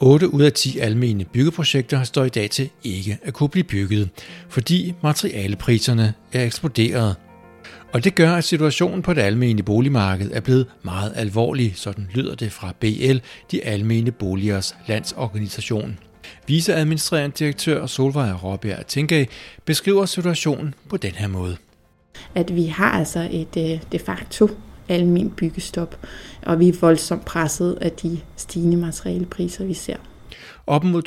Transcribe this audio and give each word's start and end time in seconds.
8 0.00 0.28
ud 0.28 0.42
af 0.42 0.52
10 0.52 0.78
almene 0.78 1.24
byggeprojekter 1.24 2.02
står 2.02 2.24
i 2.24 2.28
dag 2.28 2.50
til 2.50 2.70
ikke 2.84 3.18
at 3.22 3.34
kunne 3.34 3.48
blive 3.48 3.64
bygget, 3.64 4.08
fordi 4.48 4.94
materialepriserne 5.02 6.14
er 6.32 6.44
eksploderet. 6.44 7.16
Og 7.92 8.04
det 8.04 8.14
gør, 8.14 8.34
at 8.34 8.44
situationen 8.44 9.02
på 9.02 9.14
det 9.14 9.20
almene 9.20 9.62
boligmarked 9.62 10.30
er 10.32 10.40
blevet 10.40 10.66
meget 10.82 11.12
alvorlig, 11.16 11.72
sådan 11.76 12.08
lyder 12.14 12.34
det 12.34 12.52
fra 12.52 12.72
BL, 12.80 13.16
de 13.50 13.64
almene 13.64 14.10
boligers 14.10 14.76
landsorganisation. 14.86 15.98
Viceadministrerende 16.46 17.36
direktør 17.38 17.86
Solvej 17.86 18.32
Råbjerg 18.32 18.86
Tinkag 18.86 19.28
beskriver 19.64 20.06
situationen 20.06 20.74
på 20.88 20.96
den 20.96 21.12
her 21.12 21.28
måde. 21.28 21.56
At 22.34 22.56
vi 22.56 22.66
har 22.66 22.90
altså 22.90 23.28
et 23.30 23.72
øh, 23.72 23.82
de 23.92 23.98
facto 23.98 24.48
almen 24.88 25.30
byggestop, 25.30 25.98
og 26.42 26.60
vi 26.60 26.68
er 26.68 26.72
voldsomt 26.80 27.24
presset 27.24 27.78
af 27.80 27.92
de 27.92 28.20
stigende 28.36 28.76
materialepriser, 28.76 29.64
vi 29.64 29.74
ser. 29.74 29.96
Op 30.66 30.84
mod 30.84 31.02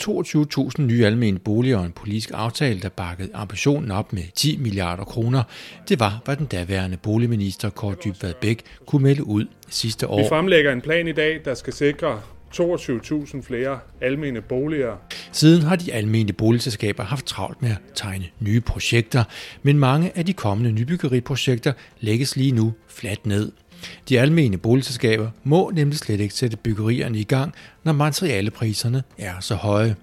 22.000 0.80 0.86
nye 0.86 1.06
almene 1.06 1.40
boliger 1.40 1.78
og 1.78 1.86
en 1.86 1.92
politisk 1.92 2.32
aftale, 2.34 2.80
der 2.80 2.90
bakkede 2.90 3.30
ambitionen 3.34 3.92
op 3.92 4.14
med 4.14 4.24
10 4.36 4.58
milliarder 4.58 5.04
kroner. 5.04 5.44
Det 5.90 6.00
var, 6.00 6.22
hvad 6.26 6.36
den 6.36 6.46
daværende 6.46 6.98
boligminister 6.98 7.70
Kåre 7.70 7.96
Dybvad 8.06 8.34
Bæk 8.42 8.64
kunne 8.86 9.04
melde 9.04 9.24
ud 9.24 9.46
sidste 9.70 10.08
år. 10.08 10.22
Vi 10.22 10.30
fremlægger 10.30 10.72
en 10.72 10.82
plan 10.82 11.08
i 11.08 11.12
dag, 11.12 11.42
der 11.46 11.54
skal 11.54 11.74
sikre 11.74 12.20
22.000 12.56 13.42
flere 13.42 13.80
almene 14.02 14.42
boliger. 14.42 14.96
Siden 15.32 15.62
har 15.62 15.76
de 15.76 15.94
almene 15.94 16.34
boligselskaber 16.34 17.04
haft 17.04 17.26
travlt 17.26 17.62
med 17.62 17.70
at 17.70 17.78
tegne 17.96 18.26
nye 18.40 18.62
projekter, 18.62 19.24
men 19.64 19.80
mange 19.80 20.12
af 20.16 20.26
de 20.26 20.34
kommende 20.34 20.72
nybyggeriprojekter 20.72 21.74
lægges 22.00 22.36
lige 22.36 22.52
nu 22.52 22.74
fladt 22.88 23.26
ned. 23.26 23.52
De 24.10 24.20
almene 24.20 24.58
boligselskaber 24.58 25.30
må 25.44 25.72
nemlig 25.76 25.98
slet 25.98 26.20
ikke 26.20 26.34
sætte 26.34 26.58
byggerierne 26.58 27.20
i 27.20 27.24
gang, 27.24 27.54
når 27.84 27.92
materialepriserne 27.92 29.04
er 29.18 29.40
så 29.40 29.56
høje. 29.56 29.96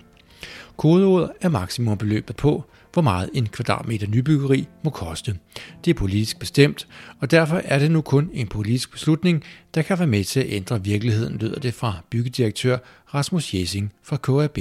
Kodeordet 0.77 1.31
er 1.41 1.49
maksimumbeløbet 1.49 2.37
på, 2.37 2.65
hvor 2.93 3.03
meget 3.03 3.31
en 3.35 3.47
kvadratmeter 3.47 4.07
nybyggeri 4.07 4.69
må 4.85 4.91
koste. 4.91 5.37
Det 5.85 5.91
er 5.91 5.95
politisk 5.95 6.39
bestemt, 6.39 6.89
og 7.21 7.31
derfor 7.31 7.61
er 7.65 7.79
det 7.79 7.91
nu 7.91 8.01
kun 8.01 8.31
en 8.33 8.47
politisk 8.47 8.93
beslutning, 8.93 9.45
der 9.75 9.83
kan 9.83 9.99
være 9.99 10.09
med 10.09 10.25
til 10.25 10.41
at 10.41 10.47
ændre 10.49 10.85
virkeligheden, 10.85 11.39
lyder 11.39 11.61
det 11.61 11.75
fra 11.75 11.95
byggedirektør 12.11 12.79
Rasmus 13.15 13.55
Jessing 13.55 13.93
fra 14.03 14.17
KAB. 14.17 14.59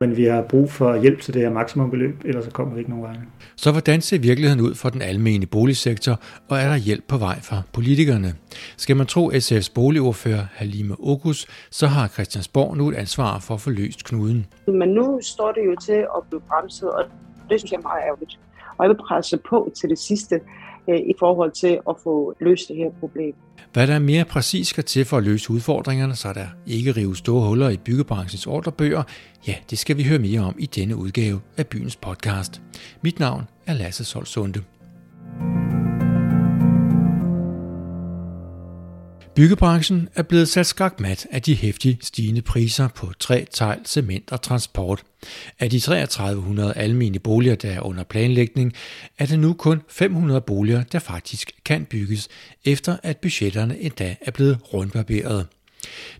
Men 0.00 0.16
vi 0.16 0.24
har 0.24 0.42
brug 0.42 0.70
for 0.70 1.00
hjælp 1.00 1.20
til 1.20 1.34
det 1.34 1.42
her 1.42 1.50
maksimumbeløb, 1.50 2.24
ellers 2.24 2.44
så 2.44 2.50
kommer 2.50 2.74
vi 2.74 2.78
ikke 2.78 2.90
nogen 2.90 3.04
vej. 3.04 3.16
Så 3.56 3.72
hvordan 3.72 4.00
ser 4.00 4.18
virkeligheden 4.18 4.60
ud 4.60 4.74
for 4.74 4.88
den 4.88 5.02
almene 5.02 5.46
boligsektor, 5.46 6.20
og 6.48 6.58
er 6.58 6.68
der 6.68 6.76
hjælp 6.76 7.04
på 7.08 7.16
vej 7.16 7.40
fra 7.40 7.62
politikerne? 7.72 8.34
Skal 8.76 8.96
man 8.96 9.06
tro 9.06 9.30
SF's 9.30 9.72
boligordfører 9.74 10.46
Halime 10.52 10.96
Ogus, 10.98 11.46
så 11.70 11.86
har 11.86 12.08
Christiansborg 12.08 12.76
nu 12.76 12.88
et 12.88 12.94
ansvar 12.94 13.38
for 13.38 13.54
at 13.54 13.60
få 13.60 13.70
løst 13.70 14.04
knuden. 14.04 14.46
Men 14.68 14.88
nu 14.88 15.18
står 15.22 15.52
det 15.52 15.66
jo 15.66 15.76
til 15.76 16.06
at 16.16 16.22
blive 16.28 16.40
bremset, 16.40 16.90
og 16.90 17.04
det 17.50 17.60
synes 17.60 17.72
jeg 17.72 17.78
er 17.78 17.82
meget 17.82 18.02
ærgerligt. 18.06 18.38
Og 18.78 18.84
jeg 18.84 18.88
vil 18.88 18.96
presse 18.96 19.38
på 19.48 19.72
til 19.80 19.90
det 19.90 19.98
sidste 19.98 20.40
øh, 20.88 20.96
i 20.96 21.14
forhold 21.18 21.52
til 21.52 21.80
at 21.88 21.94
få 22.02 22.34
løst 22.40 22.68
det 22.68 22.76
her 22.76 22.90
problem. 23.00 23.34
Hvad 23.74 23.86
der 23.86 23.98
mere 23.98 24.24
præcis 24.24 24.68
skal 24.68 24.84
til 24.84 25.04
for 25.04 25.16
at 25.16 25.24
løse 25.24 25.50
udfordringerne, 25.50 26.16
så 26.16 26.32
der 26.32 26.46
ikke 26.66 26.92
rives 26.92 27.18
store 27.18 27.48
huller 27.48 27.68
i 27.68 27.76
byggebranchens 27.76 28.46
ordrebøger, 28.46 29.02
ja, 29.46 29.54
det 29.70 29.78
skal 29.78 29.96
vi 29.96 30.04
høre 30.04 30.18
mere 30.18 30.40
om 30.40 30.56
i 30.58 30.66
denne 30.66 30.96
udgave 30.96 31.40
af 31.56 31.66
byens 31.66 31.96
podcast. 31.96 32.62
Mit 33.02 33.18
navn 33.18 33.44
er 33.66 33.74
Lasse 33.74 34.04
Solsunde. 34.04 34.62
Byggebranchen 39.36 40.08
er 40.14 40.22
blevet 40.22 40.48
sat 40.48 40.66
skakmat 40.66 41.26
af 41.30 41.42
de 41.42 41.54
hæftige 41.54 41.98
stigende 42.02 42.42
priser 42.42 42.88
på 42.88 43.12
træ, 43.20 43.44
tegl, 43.50 43.80
cement 43.86 44.32
og 44.32 44.42
transport. 44.42 45.02
Af 45.60 45.70
de 45.70 45.80
3300 45.80 46.72
almene 46.76 47.18
boliger, 47.18 47.54
der 47.54 47.70
er 47.70 47.80
under 47.80 48.04
planlægning, 48.04 48.72
er 49.18 49.26
det 49.26 49.38
nu 49.38 49.52
kun 49.52 49.82
500 49.88 50.40
boliger, 50.40 50.82
der 50.82 50.98
faktisk 50.98 51.52
kan 51.64 51.84
bygges, 51.84 52.28
efter 52.64 52.96
at 53.02 53.16
budgetterne 53.16 53.78
endda 53.78 54.16
er 54.20 54.30
blevet 54.30 54.58
rundbarberet. 54.74 55.46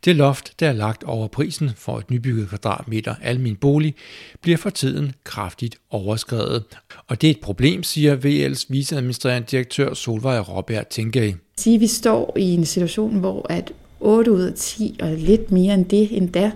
Det 0.04 0.16
loft, 0.16 0.60
der 0.60 0.68
er 0.68 0.72
lagt 0.72 1.04
over 1.04 1.28
prisen 1.28 1.70
for 1.76 1.98
et 1.98 2.10
nybygget 2.10 2.48
kvadratmeter 2.48 3.14
almen 3.22 3.56
bolig, 3.56 3.94
bliver 4.40 4.58
for 4.58 4.70
tiden 4.70 5.12
kraftigt 5.24 5.76
overskrevet. 5.90 6.64
Og 7.08 7.20
det 7.20 7.26
er 7.26 7.30
et 7.30 7.40
problem, 7.40 7.82
siger 7.82 8.16
VL's 8.16 8.66
viceadministrerende 8.68 9.48
direktør 9.50 9.94
Solvej 9.94 10.38
Robert 10.38 10.86
Tinkag. 10.86 11.36
Sige, 11.56 11.78
vi 11.78 11.86
står 11.86 12.36
i 12.38 12.54
en 12.54 12.64
situation, 12.64 13.18
hvor 13.18 13.46
at 13.50 13.72
8 14.00 14.32
ud 14.32 14.42
af 14.42 14.52
10, 14.54 14.96
og 15.02 15.10
lidt 15.16 15.52
mere 15.52 15.74
end 15.74 15.84
det 15.84 16.16
endda, 16.16 16.52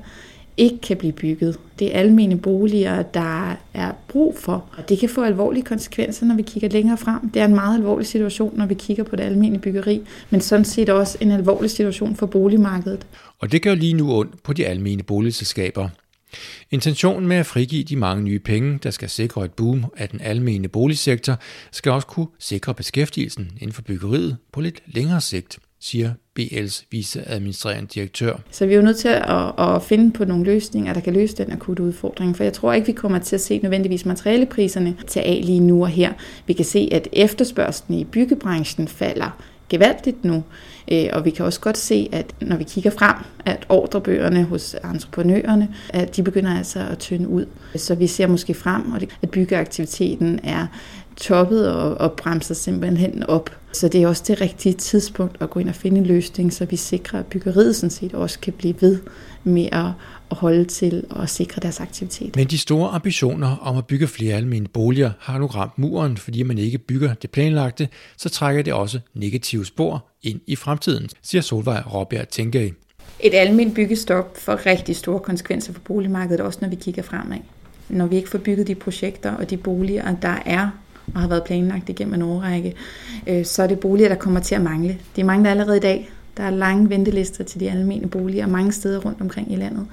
ikke 0.58 0.78
kan 0.78 0.96
blive 0.96 1.12
bygget. 1.12 1.58
Det 1.78 1.94
er 1.94 2.00
almene 2.00 2.38
boliger, 2.38 3.02
der 3.02 3.56
er 3.74 3.92
brug 4.08 4.38
for. 4.38 4.64
Og 4.76 4.88
det 4.88 4.98
kan 4.98 5.08
få 5.08 5.22
alvorlige 5.22 5.62
konsekvenser, 5.62 6.26
når 6.26 6.34
vi 6.34 6.42
kigger 6.42 6.68
længere 6.68 6.98
frem. 6.98 7.30
Det 7.30 7.42
er 7.42 7.46
en 7.46 7.54
meget 7.54 7.76
alvorlig 7.76 8.06
situation, 8.06 8.58
når 8.58 8.66
vi 8.66 8.74
kigger 8.74 9.04
på 9.04 9.16
det 9.16 9.22
almene 9.22 9.58
byggeri, 9.58 10.00
men 10.30 10.40
sådan 10.40 10.64
set 10.64 10.88
også 10.88 11.18
en 11.20 11.30
alvorlig 11.30 11.70
situation 11.70 12.16
for 12.16 12.26
boligmarkedet. 12.26 13.06
Og 13.38 13.52
det 13.52 13.62
gør 13.62 13.74
lige 13.74 13.94
nu 13.94 14.12
ondt 14.12 14.42
på 14.42 14.52
de 14.52 14.66
almene 14.66 15.02
boligselskaber. 15.02 15.88
Intentionen 16.70 17.28
med 17.28 17.36
at 17.36 17.46
frigive 17.46 17.84
de 17.84 17.96
mange 17.96 18.22
nye 18.22 18.38
penge, 18.38 18.78
der 18.82 18.90
skal 18.90 19.08
sikre 19.08 19.44
et 19.44 19.52
boom 19.52 19.84
af 19.96 20.08
den 20.08 20.20
almene 20.20 20.68
boligsektor, 20.68 21.38
skal 21.72 21.92
også 21.92 22.06
kunne 22.06 22.26
sikre 22.38 22.74
beskæftigelsen 22.74 23.50
inden 23.60 23.72
for 23.72 23.82
byggeriet 23.82 24.36
på 24.52 24.60
lidt 24.60 24.82
længere 24.86 25.20
sigt 25.20 25.58
siger 25.80 26.12
BL's 26.38 26.84
viceadministrerende 26.90 27.88
direktør. 27.94 28.36
Så 28.50 28.66
vi 28.66 28.72
er 28.72 28.76
jo 28.76 28.82
nødt 28.82 28.96
til 28.96 29.08
at, 29.08 29.52
at 29.58 29.82
finde 29.82 30.12
på 30.12 30.24
nogle 30.24 30.44
løsninger, 30.44 30.92
der 30.92 31.00
kan 31.00 31.12
løse 31.12 31.36
den 31.36 31.52
akutte 31.52 31.82
udfordring, 31.82 32.36
for 32.36 32.44
jeg 32.44 32.52
tror 32.52 32.72
ikke, 32.72 32.86
vi 32.86 32.92
kommer 32.92 33.18
til 33.18 33.36
at 33.36 33.40
se 33.40 33.58
nødvendigvis 33.58 34.06
materialepriserne 34.06 34.96
til 35.06 35.20
af 35.20 35.40
lige 35.44 35.60
nu 35.60 35.82
og 35.82 35.88
her. 35.88 36.12
Vi 36.46 36.52
kan 36.52 36.64
se, 36.64 36.88
at 36.92 37.08
efterspørgselen 37.12 37.98
i 37.98 38.04
byggebranchen 38.04 38.88
falder 38.88 39.42
gevaldigt 39.68 40.24
nu, 40.24 40.42
øh, 40.92 41.06
og 41.12 41.24
vi 41.24 41.30
kan 41.30 41.44
også 41.44 41.60
godt 41.60 41.78
se, 41.78 42.08
at 42.12 42.34
når 42.40 42.56
vi 42.56 42.64
kigger 42.64 42.90
frem, 42.90 43.16
at 43.44 43.66
ordrebøgerne 43.68 44.44
hos 44.44 44.76
entreprenørerne, 44.94 45.68
at 45.88 46.16
de 46.16 46.22
begynder 46.22 46.58
altså 46.58 46.86
at 46.90 46.98
tynde 46.98 47.28
ud. 47.28 47.46
Så 47.76 47.94
vi 47.94 48.06
ser 48.06 48.26
måske 48.26 48.54
frem, 48.54 48.82
at 49.22 49.30
byggeaktiviteten 49.30 50.40
er 50.42 50.66
toppet 51.20 51.72
og, 51.72 51.94
og 51.94 52.12
bremser 52.12 52.54
simpelthen 52.54 53.22
op. 53.22 53.50
Så 53.72 53.88
det 53.88 54.02
er 54.02 54.08
også 54.08 54.24
det 54.26 54.40
rigtige 54.40 54.72
tidspunkt 54.72 55.36
at 55.40 55.50
gå 55.50 55.60
ind 55.60 55.68
og 55.68 55.74
finde 55.74 55.98
en 55.98 56.06
løsning, 56.06 56.52
så 56.52 56.64
vi 56.64 56.76
sikrer, 56.76 57.18
at 57.18 57.26
byggeriet 57.26 57.76
sådan 57.76 57.90
set 57.90 58.14
også 58.14 58.38
kan 58.38 58.52
blive 58.52 58.74
ved 58.80 58.98
med 59.44 59.68
at, 59.72 59.86
at 60.30 60.36
holde 60.36 60.64
til 60.64 61.04
og 61.10 61.28
sikre 61.28 61.60
deres 61.60 61.80
aktivitet. 61.80 62.36
Men 62.36 62.46
de 62.46 62.58
store 62.58 62.90
ambitioner 62.90 63.56
om 63.62 63.76
at 63.76 63.86
bygge 63.86 64.06
flere 64.06 64.34
almene 64.34 64.68
boliger 64.68 65.10
har 65.20 65.38
nu 65.38 65.46
ramt 65.46 65.78
muren, 65.78 66.16
fordi 66.16 66.42
man 66.42 66.58
ikke 66.58 66.78
bygger 66.78 67.14
det 67.14 67.30
planlagte, 67.30 67.88
så 68.16 68.28
trækker 68.28 68.62
det 68.62 68.72
også 68.72 69.00
negative 69.14 69.66
spor 69.66 70.04
ind 70.22 70.40
i 70.46 70.56
fremtiden, 70.56 71.08
siger 71.22 71.42
Solvej 71.42 71.82
Råbjerg 71.94 72.28
Tænkag. 72.28 72.72
Et 73.20 73.34
almindeligt 73.34 73.74
byggestop 73.74 74.36
får 74.36 74.66
rigtig 74.66 74.96
store 74.96 75.20
konsekvenser 75.20 75.72
for 75.72 75.80
boligmarkedet, 75.80 76.40
også 76.40 76.58
når 76.62 76.68
vi 76.68 76.76
kigger 76.76 77.02
fremad. 77.02 77.38
Når 77.88 78.06
vi 78.06 78.16
ikke 78.16 78.28
får 78.28 78.38
bygget 78.38 78.66
de 78.66 78.74
projekter 78.74 79.32
og 79.32 79.50
de 79.50 79.56
boliger, 79.56 80.16
der 80.22 80.42
er 80.46 80.70
og 81.14 81.20
har 81.20 81.28
været 81.28 81.44
planlagt 81.44 81.88
igennem 81.88 82.14
en 82.14 82.22
årrække, 82.22 82.74
øh, 83.26 83.44
så 83.44 83.62
er 83.62 83.66
det 83.66 83.80
boliger, 83.80 84.08
der 84.08 84.16
kommer 84.16 84.40
til 84.40 84.54
at 84.54 84.62
mangle. 84.62 84.98
De 85.16 85.24
mangler 85.24 85.50
allerede 85.50 85.76
i 85.76 85.80
dag. 85.80 86.10
Der 86.36 86.42
er 86.42 86.50
lange 86.50 86.90
ventelister 86.90 87.44
til 87.44 87.60
de 87.60 87.70
almene 87.70 88.08
boliger 88.08 88.46
mange 88.46 88.72
steder 88.72 88.98
rundt 89.00 89.20
omkring 89.20 89.52
i 89.52 89.56
landet. 89.56 89.86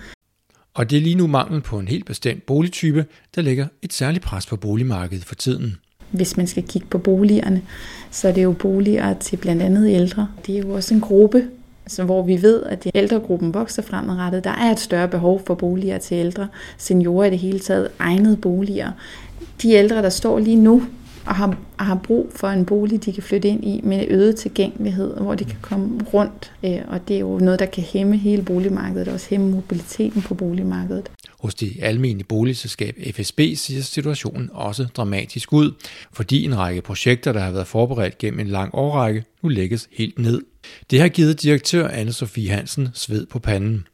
Og 0.74 0.90
det 0.90 0.98
er 0.98 1.02
lige 1.02 1.16
nu 1.16 1.28
manglen 1.28 1.62
på 1.62 1.80
en 1.80 1.88
helt 1.88 2.06
bestemt 2.06 2.46
boligtype, 2.46 3.06
der 3.36 3.42
lægger 3.42 3.68
et 3.82 3.94
særligt 3.94 4.24
pres 4.24 4.46
på 4.46 4.56
boligmarkedet 4.56 5.26
for 5.26 5.36
tiden. 5.36 5.78
Hvis 6.12 6.38
man 6.38 6.48
skal 6.48 6.64
kigge 6.64 6.88
på 6.88 6.98
boligerne, 6.98 7.62
så 8.12 8.28
er 8.28 8.32
det 8.32 8.44
jo 8.44 8.52
boliger 8.52 9.14
til 9.14 9.38
blandt 9.38 9.62
andet 9.62 9.90
ældre. 9.90 10.28
Det 10.46 10.56
er 10.56 10.60
jo 10.60 10.70
også 10.70 10.94
en 10.94 11.02
gruppe, 11.02 11.48
så 11.88 12.04
hvor 12.04 12.24
vi 12.24 12.42
ved, 12.42 12.64
at 12.64 12.88
ældregruppen 12.96 13.54
vokser 13.54 13.82
fremadrettet. 13.82 14.44
Der 14.44 14.50
er 14.50 14.72
et 14.72 14.80
større 14.80 15.08
behov 15.08 15.42
for 15.48 15.56
boliger 15.56 15.98
til 15.98 16.16
ældre, 16.16 16.48
seniorer 16.78 17.26
i 17.26 17.30
det 17.30 17.40
hele 17.40 17.60
taget, 17.60 17.88
egnede 18.00 18.38
boliger. 18.38 18.92
De 19.62 19.72
ældre, 19.72 20.02
der 20.02 20.10
står 20.10 20.40
lige 20.40 20.56
nu 20.56 20.84
og 21.26 21.36
har, 21.36 21.58
har 21.80 21.96
brug 21.96 22.32
for 22.36 22.48
en 22.48 22.66
bolig, 22.66 23.06
de 23.06 23.14
kan 23.14 23.24
flytte 23.24 23.48
ind 23.48 23.64
i 23.64 23.82
med 23.84 24.06
øget 24.08 24.36
tilgængelighed, 24.36 25.18
hvor 25.18 25.36
de 25.36 25.46
kan 25.46 25.58
komme 25.62 26.00
rundt. 26.14 26.52
Øh, 26.66 26.80
og 26.88 27.08
det 27.08 27.16
er 27.16 27.20
jo 27.20 27.40
noget, 27.40 27.60
der 27.60 27.66
kan 27.66 27.84
hæmme 27.84 28.18
hele 28.18 28.44
boligmarkedet, 28.44 29.08
og 29.08 29.14
også 29.14 29.30
hæmme 29.30 29.52
mobiliteten 29.52 30.22
på 30.22 30.34
boligmarkedet. 30.34 31.12
Hos 31.40 31.56
det 31.56 31.74
almindelige 31.82 32.28
boligselskab 32.28 32.98
FSB 33.14 33.40
ser 33.56 33.82
situationen 33.82 34.50
også 34.54 34.86
dramatisk 34.98 35.54
ud, 35.54 35.72
fordi 36.14 36.46
en 36.46 36.58
række 36.58 36.82
projekter, 36.82 37.34
der 37.34 37.40
har 37.40 37.52
været 37.52 37.68
forberedt 37.68 38.18
gennem 38.18 38.40
en 38.40 38.48
lang 38.48 38.70
årrække, 38.74 39.24
nu 39.44 39.50
lægges 39.50 39.90
helt 39.92 40.20
ned. 40.20 40.42
Det 40.92 41.02
har 41.02 41.08
givet 41.08 41.42
direktør 41.42 41.88
anne 41.88 42.14
Sofie 42.14 42.50
Hansen 42.50 42.90
sved 42.94 43.26
på 43.26 43.40
panden. 43.40 43.88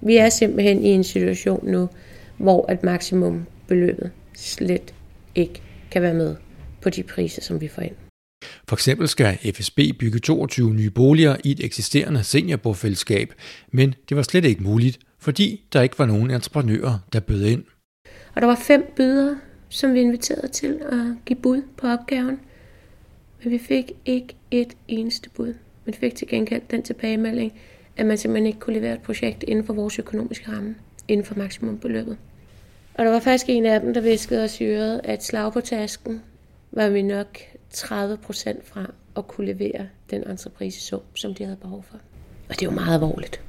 Vi 0.00 0.16
er 0.16 0.28
simpelthen 0.28 0.84
i 0.84 0.88
en 0.88 1.04
situation 1.04 1.70
nu, 1.70 1.88
hvor 2.36 2.66
at 2.68 2.82
maksimumbeløbet 2.82 4.10
slet 4.34 4.94
ikke 5.34 5.62
kan 5.90 6.02
være 6.02 6.14
med 6.14 6.36
på 6.82 6.90
de 6.90 7.02
priser, 7.02 7.42
som 7.42 7.60
vi 7.60 7.68
får 7.68 7.82
ind. 7.82 7.94
For 8.68 8.76
eksempel 8.76 9.08
skal 9.08 9.38
FSB 9.54 9.78
bygge 9.98 10.18
22 10.18 10.74
nye 10.74 10.90
boliger 10.90 11.36
i 11.44 11.50
et 11.50 11.64
eksisterende 11.64 12.24
seniorbofællesskab, 12.24 13.32
men 13.70 13.94
det 14.08 14.16
var 14.16 14.22
slet 14.22 14.44
ikke 14.44 14.62
muligt, 14.62 14.98
fordi 15.18 15.64
der 15.72 15.82
ikke 15.82 15.98
var 15.98 16.06
nogen 16.06 16.30
entreprenører, 16.30 16.98
der 17.12 17.20
bød 17.20 17.44
ind. 17.44 17.64
Og 18.34 18.40
der 18.42 18.46
var 18.46 18.60
fem 18.66 18.92
bydere, 18.96 19.38
som 19.68 19.94
vi 19.94 20.00
inviterede 20.00 20.48
til 20.48 20.80
at 20.92 21.24
give 21.26 21.38
bud 21.42 21.62
på 21.76 21.86
opgaven. 21.86 22.40
Men 23.42 23.52
vi 23.52 23.58
fik 23.58 23.92
ikke 24.04 24.34
et 24.50 24.76
eneste 24.88 25.30
bud. 25.30 25.54
Men 25.84 25.94
fik 25.94 26.14
til 26.14 26.28
gengæld 26.28 26.62
den 26.70 26.82
tilbagemelding, 26.82 27.52
at 27.96 28.06
man 28.06 28.18
simpelthen 28.18 28.46
ikke 28.46 28.58
kunne 28.58 28.76
levere 28.76 28.94
et 28.94 29.02
projekt 29.02 29.42
inden 29.42 29.64
for 29.64 29.72
vores 29.72 29.98
økonomiske 29.98 30.52
ramme, 30.52 30.74
inden 31.08 31.26
for 31.26 31.34
maksimumbeløbet. 31.34 32.16
Og 32.98 33.04
der 33.04 33.10
var 33.10 33.20
faktisk 33.20 33.44
en 33.48 33.66
af 33.66 33.80
dem, 33.80 33.94
der 33.94 34.00
viskede 34.00 34.48
i 34.60 34.64
øret, 34.64 35.00
at 35.04 35.24
slag 35.24 35.52
på 35.52 35.60
tasken 35.60 36.22
var 36.72 36.88
vi 36.88 37.02
nok 37.02 37.38
30 37.70 38.16
procent 38.16 38.66
fra 38.66 38.90
at 39.16 39.28
kunne 39.28 39.46
levere 39.46 39.86
den 40.10 40.30
entreprisesum, 40.30 41.00
som 41.14 41.34
de 41.34 41.44
havde 41.44 41.56
behov 41.56 41.84
for. 41.90 41.98
Og 42.48 42.60
det 42.60 42.66
jo 42.66 42.70
meget 42.70 42.94
alvorligt. 42.94 43.40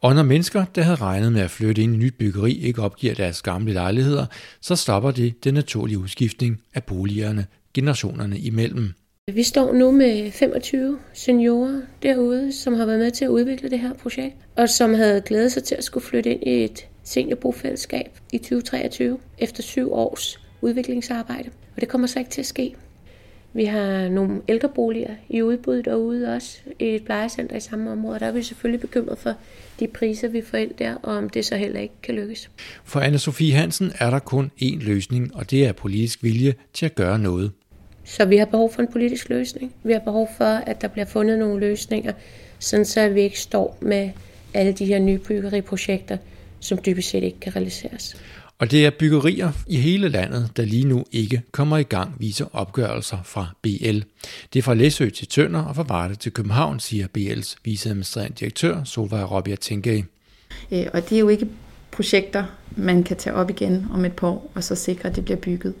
Og 0.00 0.14
når 0.14 0.22
mennesker, 0.22 0.64
der 0.74 0.82
havde 0.82 0.96
regnet 0.96 1.32
med 1.32 1.40
at 1.40 1.50
flytte 1.50 1.82
ind 1.82 1.94
i 1.94 1.96
nyt 1.96 2.14
byggeri, 2.18 2.52
ikke 2.52 2.82
opgiver 2.82 3.14
deres 3.14 3.42
gamle 3.42 3.72
lejligheder, 3.72 4.26
så 4.60 4.76
stopper 4.76 5.10
det 5.10 5.44
den 5.44 5.54
naturlige 5.54 5.98
udskiftning 5.98 6.60
af 6.74 6.84
boligerne 6.84 7.46
generationerne 7.74 8.38
imellem. 8.38 8.92
Vi 9.34 9.42
står 9.42 9.72
nu 9.72 9.90
med 9.90 10.30
25 10.30 10.98
seniorer 11.12 11.80
derude, 12.02 12.52
som 12.52 12.74
har 12.74 12.86
været 12.86 12.98
med 12.98 13.10
til 13.10 13.24
at 13.24 13.28
udvikle 13.28 13.70
det 13.70 13.78
her 13.78 13.94
projekt, 13.94 14.36
og 14.56 14.68
som 14.68 14.94
havde 14.94 15.20
glædet 15.20 15.52
sig 15.52 15.64
til 15.64 15.74
at 15.74 15.84
skulle 15.84 16.06
flytte 16.06 16.30
ind 16.30 16.42
i 16.42 16.64
et 16.64 16.86
seniorbofællesskab 17.04 18.18
i 18.32 18.38
2023 18.38 19.18
efter 19.38 19.62
syv 19.62 19.92
års 19.92 20.40
udviklingsarbejde. 20.60 21.50
Og 21.74 21.80
det 21.80 21.88
kommer 21.88 22.06
så 22.06 22.18
ikke 22.18 22.30
til 22.30 22.40
at 22.40 22.46
ske. 22.46 22.74
Vi 23.54 23.64
har 23.64 24.08
nogle 24.08 24.40
ældreboliger 24.48 25.14
i 25.28 25.42
udbud 25.42 25.82
derude 25.82 26.34
også, 26.34 26.58
i 26.78 26.84
et 26.84 27.04
plejecenter 27.04 27.56
i 27.56 27.60
samme 27.60 27.90
område. 27.90 28.20
Der 28.20 28.26
er 28.26 28.32
vi 28.32 28.42
selvfølgelig 28.42 28.80
bekymret 28.80 29.18
for 29.18 29.34
de 29.80 29.86
priser, 29.86 30.28
vi 30.28 30.42
får 30.42 30.58
ind 30.58 30.70
der, 30.78 30.94
og 30.94 31.16
om 31.16 31.30
det 31.30 31.44
så 31.44 31.56
heller 31.56 31.80
ikke 31.80 31.94
kan 32.02 32.14
lykkes. 32.14 32.50
For 32.84 33.00
anne 33.00 33.18
Sofie 33.18 33.52
Hansen 33.52 33.92
er 33.98 34.10
der 34.10 34.18
kun 34.18 34.50
én 34.62 34.84
løsning, 34.84 35.36
og 35.36 35.50
det 35.50 35.66
er 35.66 35.72
politisk 35.72 36.22
vilje 36.22 36.54
til 36.72 36.86
at 36.86 36.94
gøre 36.94 37.18
noget. 37.18 37.52
Så 38.04 38.24
vi 38.24 38.36
har 38.36 38.44
behov 38.44 38.72
for 38.72 38.82
en 38.82 38.88
politisk 38.92 39.28
løsning. 39.28 39.74
Vi 39.82 39.92
har 39.92 40.00
behov 40.00 40.28
for, 40.36 40.44
at 40.44 40.82
der 40.82 40.88
bliver 40.88 41.06
fundet 41.06 41.38
nogle 41.38 41.60
løsninger, 41.60 42.12
sådan 42.58 42.84
så 42.84 43.08
vi 43.08 43.20
ikke 43.20 43.40
står 43.40 43.78
med 43.80 44.10
alle 44.54 44.72
de 44.72 44.84
her 44.84 44.98
nye 44.98 45.18
byggeriprojekter, 45.18 46.16
som 46.62 46.78
dybest 46.86 47.10
set 47.10 47.22
ikke 47.22 47.40
kan 47.40 47.56
realiseres. 47.56 48.16
Og 48.58 48.70
det 48.70 48.86
er 48.86 48.90
byggerier 48.90 49.52
i 49.66 49.76
hele 49.76 50.08
landet, 50.08 50.50
der 50.56 50.64
lige 50.64 50.84
nu 50.84 51.04
ikke 51.12 51.42
kommer 51.52 51.78
i 51.78 51.82
gang, 51.82 52.14
viser 52.18 52.46
opgørelser 52.52 53.18
fra 53.24 53.46
BL. 53.62 54.00
Det 54.52 54.58
er 54.58 54.62
fra 54.62 54.74
Læsø 54.74 55.10
til 55.10 55.28
Tønder 55.28 55.62
og 55.62 55.76
fra 55.76 55.84
Varde 55.88 56.14
til 56.14 56.32
København, 56.32 56.80
siger 56.80 57.06
BL's 57.18 57.56
viceadministrerende 57.64 58.36
direktør 58.40 58.84
Solvej 58.84 59.22
Robbia 59.22 59.56
Tænke. 59.56 60.06
Øh, 60.72 60.86
og 60.92 61.08
det 61.08 61.12
er 61.12 61.20
jo 61.20 61.28
ikke 61.28 61.46
projekter, 61.90 62.44
man 62.76 63.02
kan 63.02 63.16
tage 63.16 63.34
op 63.34 63.50
igen 63.50 63.86
om 63.92 64.04
et 64.04 64.12
par 64.12 64.26
år, 64.26 64.52
og 64.54 64.64
så 64.64 64.74
sikre, 64.74 65.08
at 65.08 65.16
det 65.16 65.24
bliver 65.24 65.38
bygget. 65.38 65.74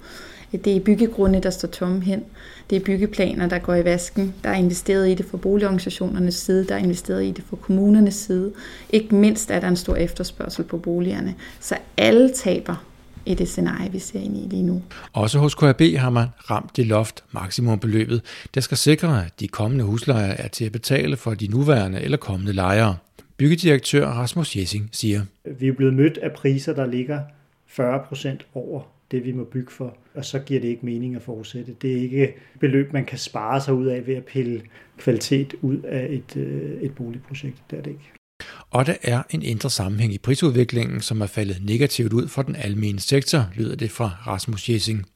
Det 0.52 0.76
er 0.76 0.80
byggegrunde, 0.80 1.40
der 1.40 1.50
står 1.50 1.68
tomme 1.68 2.00
hen. 2.00 2.24
Det 2.70 2.76
er 2.76 2.84
byggeplaner, 2.84 3.48
der 3.48 3.58
går 3.58 3.74
i 3.74 3.84
vasken. 3.84 4.34
Der 4.44 4.50
er 4.50 4.54
investeret 4.54 5.08
i 5.08 5.14
det 5.14 5.26
fra 5.26 5.36
boligorganisationernes 5.36 6.34
side, 6.34 6.68
der 6.68 6.74
er 6.74 6.78
investeret 6.78 7.24
i 7.24 7.30
det 7.30 7.44
fra 7.50 7.56
kommunernes 7.56 8.14
side. 8.14 8.52
Ikke 8.90 9.14
mindst 9.14 9.50
er 9.50 9.60
der 9.60 9.68
en 9.68 9.76
stor 9.76 9.96
efterspørgsel 9.96 10.64
på 10.64 10.78
boligerne. 10.78 11.34
Så 11.60 11.76
alle 11.96 12.32
taber 12.34 12.84
i 13.26 13.34
det 13.34 13.48
scenarie, 13.48 13.92
vi 13.92 13.98
ser 13.98 14.20
ind 14.20 14.36
i 14.36 14.48
lige 14.48 14.62
nu. 14.62 14.82
Også 15.12 15.38
hos 15.38 15.54
KAB 15.54 15.80
har 15.96 16.10
man 16.10 16.28
ramt 16.50 16.76
det 16.76 16.86
loft 16.86 17.24
maksimumbeløbet, 17.32 18.22
der 18.54 18.60
skal 18.60 18.76
sikre, 18.76 19.24
at 19.26 19.40
de 19.40 19.48
kommende 19.48 19.84
huslejer 19.84 20.32
er 20.32 20.48
til 20.48 20.64
at 20.64 20.72
betale 20.72 21.16
for 21.16 21.34
de 21.34 21.46
nuværende 21.46 22.00
eller 22.00 22.16
kommende 22.16 22.52
lejere. 22.52 22.96
Byggedirektør 23.36 24.06
Rasmus 24.06 24.56
Jessing 24.56 24.88
siger. 24.92 25.22
Vi 25.58 25.68
er 25.68 25.72
blevet 25.72 25.94
mødt 25.94 26.18
af 26.18 26.32
priser, 26.32 26.74
der 26.74 26.86
ligger 26.86 27.20
40 27.66 28.00
procent 28.08 28.46
over 28.54 28.82
det, 29.12 29.24
vi 29.24 29.32
må 29.32 29.44
bygge 29.44 29.70
for, 29.70 29.96
og 30.14 30.24
så 30.24 30.38
giver 30.38 30.60
det 30.60 30.68
ikke 30.68 30.86
mening 30.86 31.16
at 31.16 31.22
fortsætte. 31.22 31.76
Det 31.82 31.92
er 31.92 32.02
ikke 32.02 32.34
beløb, 32.60 32.92
man 32.92 33.04
kan 33.04 33.18
spare 33.18 33.60
sig 33.60 33.74
ud 33.74 33.86
af 33.86 34.06
ved 34.06 34.14
at 34.14 34.24
pille 34.24 34.62
kvalitet 34.98 35.54
ud 35.60 35.78
af 35.78 36.06
et, 36.10 36.36
øh, 36.36 36.82
et 36.82 36.94
boligprojekt. 36.94 37.62
Det 37.70 37.78
er 37.78 37.82
det 37.82 37.90
ikke. 37.90 38.12
Og 38.70 38.86
der 38.86 38.94
er 39.02 39.22
en 39.30 39.42
indre 39.42 39.70
sammenhæng 39.70 40.14
i 40.14 40.18
prisudviklingen, 40.18 41.00
som 41.00 41.20
er 41.20 41.26
faldet 41.26 41.56
negativt 41.66 42.12
ud 42.12 42.28
for 42.28 42.42
den 42.42 42.56
almene 42.56 43.00
sektor, 43.00 43.38
lyder 43.54 43.76
det 43.76 43.90
fra 43.90 44.10
Rasmus 44.26 44.68
Jessing. 44.68 45.06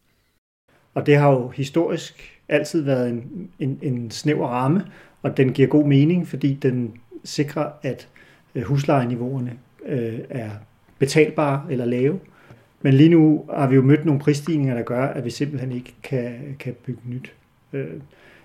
Og 0.94 1.06
det 1.06 1.16
har 1.16 1.30
jo 1.30 1.48
historisk 1.48 2.40
altid 2.48 2.82
været 2.82 3.08
en, 3.08 3.50
en, 3.58 3.78
en 3.82 4.10
snæver 4.10 4.48
ramme, 4.48 4.84
og 5.22 5.36
den 5.36 5.52
giver 5.52 5.68
god 5.68 5.86
mening, 5.86 6.28
fordi 6.28 6.54
den 6.54 6.94
sikrer, 7.24 7.70
at 7.82 8.08
øh, 8.54 8.62
huslejeniveauerne 8.62 9.52
øh, 9.86 10.18
er 10.30 10.50
betalbare 10.98 11.62
eller 11.70 11.84
lave, 11.84 12.20
men 12.86 12.94
lige 12.94 13.08
nu 13.08 13.44
har 13.54 13.68
vi 13.68 13.74
jo 13.74 13.82
mødt 13.82 14.04
nogle 14.04 14.20
prisstigninger, 14.20 14.74
der 14.74 14.82
gør, 14.82 15.06
at 15.06 15.24
vi 15.24 15.30
simpelthen 15.30 15.72
ikke 15.72 15.94
kan, 16.02 16.56
kan 16.58 16.74
bygge 16.86 17.00
nyt. 17.04 17.32
Øh, 17.72 17.86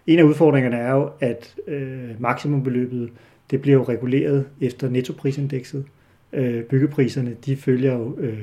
en 0.07 0.19
af 0.19 0.23
udfordringerne 0.23 0.77
er 0.77 0.91
jo, 0.91 1.09
at 1.19 1.55
øh, 1.67 2.09
maksimumbeløbet 2.19 3.09
det 3.51 3.61
bliver 3.61 3.77
jo 3.77 3.83
reguleret 3.83 4.45
efter 4.61 4.89
nettoprisindekset. 4.89 5.85
Øh, 6.33 6.63
byggepriserne 6.63 7.35
de 7.45 7.55
følger 7.55 7.93
jo 7.93 8.17
øh, 8.19 8.39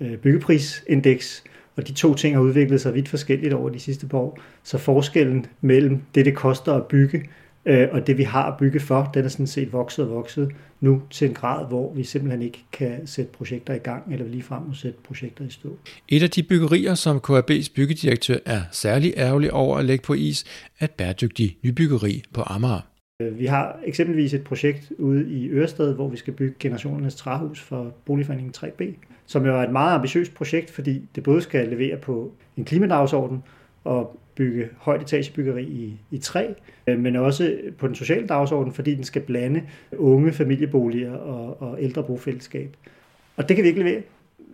øh 0.00 0.16
byggeprisindeks, 0.16 1.44
og 1.76 1.88
de 1.88 1.92
to 1.92 2.14
ting 2.14 2.34
har 2.36 2.42
udviklet 2.42 2.80
sig 2.80 2.94
vidt 2.94 3.08
forskelligt 3.08 3.54
over 3.54 3.68
de 3.68 3.78
sidste 3.78 4.06
par 4.06 4.18
år. 4.18 4.38
Så 4.62 4.78
forskellen 4.78 5.46
mellem 5.60 6.00
det, 6.14 6.24
det 6.24 6.34
koster 6.34 6.72
at 6.72 6.86
bygge, 6.86 7.24
Øh, 7.66 7.88
og 7.92 8.06
det 8.06 8.18
vi 8.18 8.22
har 8.22 8.52
at 8.52 8.56
bygge 8.58 8.80
for, 8.80 9.10
den 9.14 9.24
er 9.24 9.28
sådan 9.28 9.46
set 9.46 9.72
vokset 9.72 10.04
og 10.04 10.10
vokset 10.10 10.52
nu 10.80 11.02
til 11.10 11.28
en 11.28 11.34
grad, 11.34 11.68
hvor 11.68 11.94
vi 11.94 12.04
simpelthen 12.04 12.42
ikke 12.42 12.64
kan 12.72 13.06
sætte 13.06 13.32
projekter 13.32 13.74
i 13.74 13.78
gang, 13.78 14.12
eller 14.12 14.26
lige 14.26 14.42
frem 14.42 14.62
må 14.62 14.74
sætte 14.74 14.98
projekter 15.04 15.44
i 15.44 15.50
stå. 15.50 15.76
Et 16.08 16.22
af 16.22 16.30
de 16.30 16.42
byggerier, 16.42 16.94
som 16.94 17.16
KAB's 17.16 17.72
byggedirektør 17.74 18.36
er 18.46 18.60
særlig 18.72 19.14
ærgerlig 19.16 19.52
over 19.52 19.78
at 19.78 19.84
lægge 19.84 20.02
på 20.02 20.14
is, 20.14 20.44
er 20.80 20.84
et 20.84 20.90
bæredygtigt 20.90 21.64
nybyggeri 21.64 22.22
på 22.32 22.42
Amager. 22.46 22.80
Øh, 23.22 23.38
vi 23.38 23.46
har 23.46 23.78
eksempelvis 23.84 24.34
et 24.34 24.44
projekt 24.44 24.92
ude 24.98 25.30
i 25.30 25.48
Ørested, 25.48 25.94
hvor 25.94 26.08
vi 26.08 26.16
skal 26.16 26.32
bygge 26.32 26.54
generationernes 26.58 27.14
træhus 27.14 27.60
for 27.60 27.94
boligforeningen 28.04 28.54
3B, 28.56 28.84
som 29.26 29.46
jo 29.46 29.58
er 29.58 29.62
et 29.62 29.72
meget 29.72 29.94
ambitiøst 29.94 30.34
projekt, 30.34 30.70
fordi 30.70 31.02
det 31.14 31.22
både 31.22 31.42
skal 31.42 31.68
levere 31.68 31.96
på 31.96 32.32
en 32.56 32.64
klimadagsorden, 32.64 33.42
og 33.84 34.16
bygge 34.34 34.68
højt 34.78 35.02
etagebyggeri 35.02 35.64
i, 35.64 35.98
i 36.10 36.18
træ, 36.18 36.46
øh, 36.86 36.98
men 36.98 37.16
også 37.16 37.56
på 37.78 37.86
den 37.86 37.94
sociale 37.94 38.26
dagsorden, 38.26 38.72
fordi 38.72 38.94
den 38.94 39.04
skal 39.04 39.22
blande 39.22 39.62
unge 39.96 40.32
familieboliger 40.32 41.12
og, 41.12 41.62
og 41.62 41.82
ældre 41.82 42.02
bofællesskab. 42.02 42.76
Og 43.36 43.48
det 43.48 43.56
kan 43.56 43.62
vi 43.62 43.68
ikke 43.68 43.82
levere. 43.82 44.02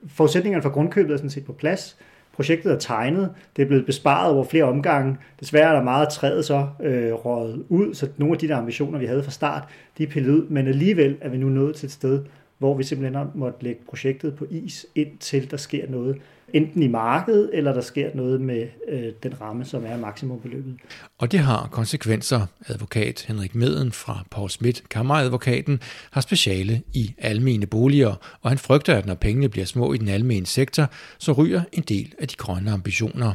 Forudsætningerne 0.09 0.63
for 0.63 0.71
grundkøbet 0.71 1.13
er 1.13 1.17
sådan 1.17 1.31
set 1.31 1.45
på 1.45 1.53
plads. 1.53 1.97
Projektet 2.33 2.73
er 2.73 2.79
tegnet, 2.79 3.31
det 3.57 3.63
er 3.63 3.67
blevet 3.67 3.87
besparet 3.87 4.35
over 4.35 4.45
flere 4.45 4.65
omgange. 4.65 5.17
Desværre 5.41 5.69
er 5.69 5.75
der 5.75 5.83
meget 5.83 6.09
træet 6.09 6.45
så 6.45 6.69
øh, 6.83 7.13
røget 7.13 7.65
ud, 7.69 7.95
så 7.95 8.09
nogle 8.17 8.35
af 8.35 8.39
de 8.39 8.49
der 8.49 8.57
ambitioner, 8.57 8.99
vi 8.99 9.07
havde 9.07 9.23
fra 9.23 9.31
start, 9.31 9.63
de 9.99 10.03
er 10.03 10.07
pillet 10.07 10.31
ud, 10.31 10.49
men 10.49 10.67
alligevel 10.67 11.17
er 11.21 11.29
vi 11.29 11.37
nu 11.37 11.49
nået 11.49 11.77
til 11.77 11.87
et 11.87 11.93
sted, 11.93 12.25
hvor 12.61 12.77
vi 12.77 12.85
simpelthen 12.85 13.15
har 13.15 13.31
måttet 13.35 13.63
lægge 13.63 13.81
projektet 13.89 14.37
på 14.37 14.47
is, 14.51 14.87
indtil 14.95 15.51
der 15.51 15.57
sker 15.57 15.91
noget 15.91 16.17
enten 16.53 16.83
i 16.83 16.89
markedet, 16.89 17.51
eller 17.53 17.73
der 17.73 17.81
sker 17.81 18.11
noget 18.15 18.41
med 18.41 18.69
øh, 18.89 19.13
den 19.23 19.41
ramme, 19.41 19.65
som 19.65 19.85
er 19.87 19.97
maksimumbeløbet. 19.97 20.77
Og 21.19 21.33
det 21.33 21.41
har 21.41 21.69
konsekvenser. 21.73 22.47
Advokat 22.69 23.25
Henrik 23.29 23.55
Meden 23.55 23.93
fra 23.93 24.25
Paul 24.31 24.51
Schmidt, 24.51 24.89
kammeradvokaten, 24.89 25.81
har 26.11 26.21
speciale 26.21 26.83
i 26.93 27.15
almene 27.19 27.67
boliger, 27.67 28.39
og 28.43 28.51
han 28.51 28.59
frygter, 28.59 28.97
at 28.97 29.07
når 29.07 29.15
pengene 29.15 29.49
bliver 29.49 29.67
små 29.67 29.93
i 29.93 29.97
den 29.97 30.09
almene 30.09 30.47
sektor, 30.47 30.87
så 31.19 31.33
ryger 31.33 31.63
en 31.73 31.83
del 31.83 32.13
af 32.19 32.29
de 32.29 32.37
grønne 32.37 32.71
ambitioner 32.71 33.35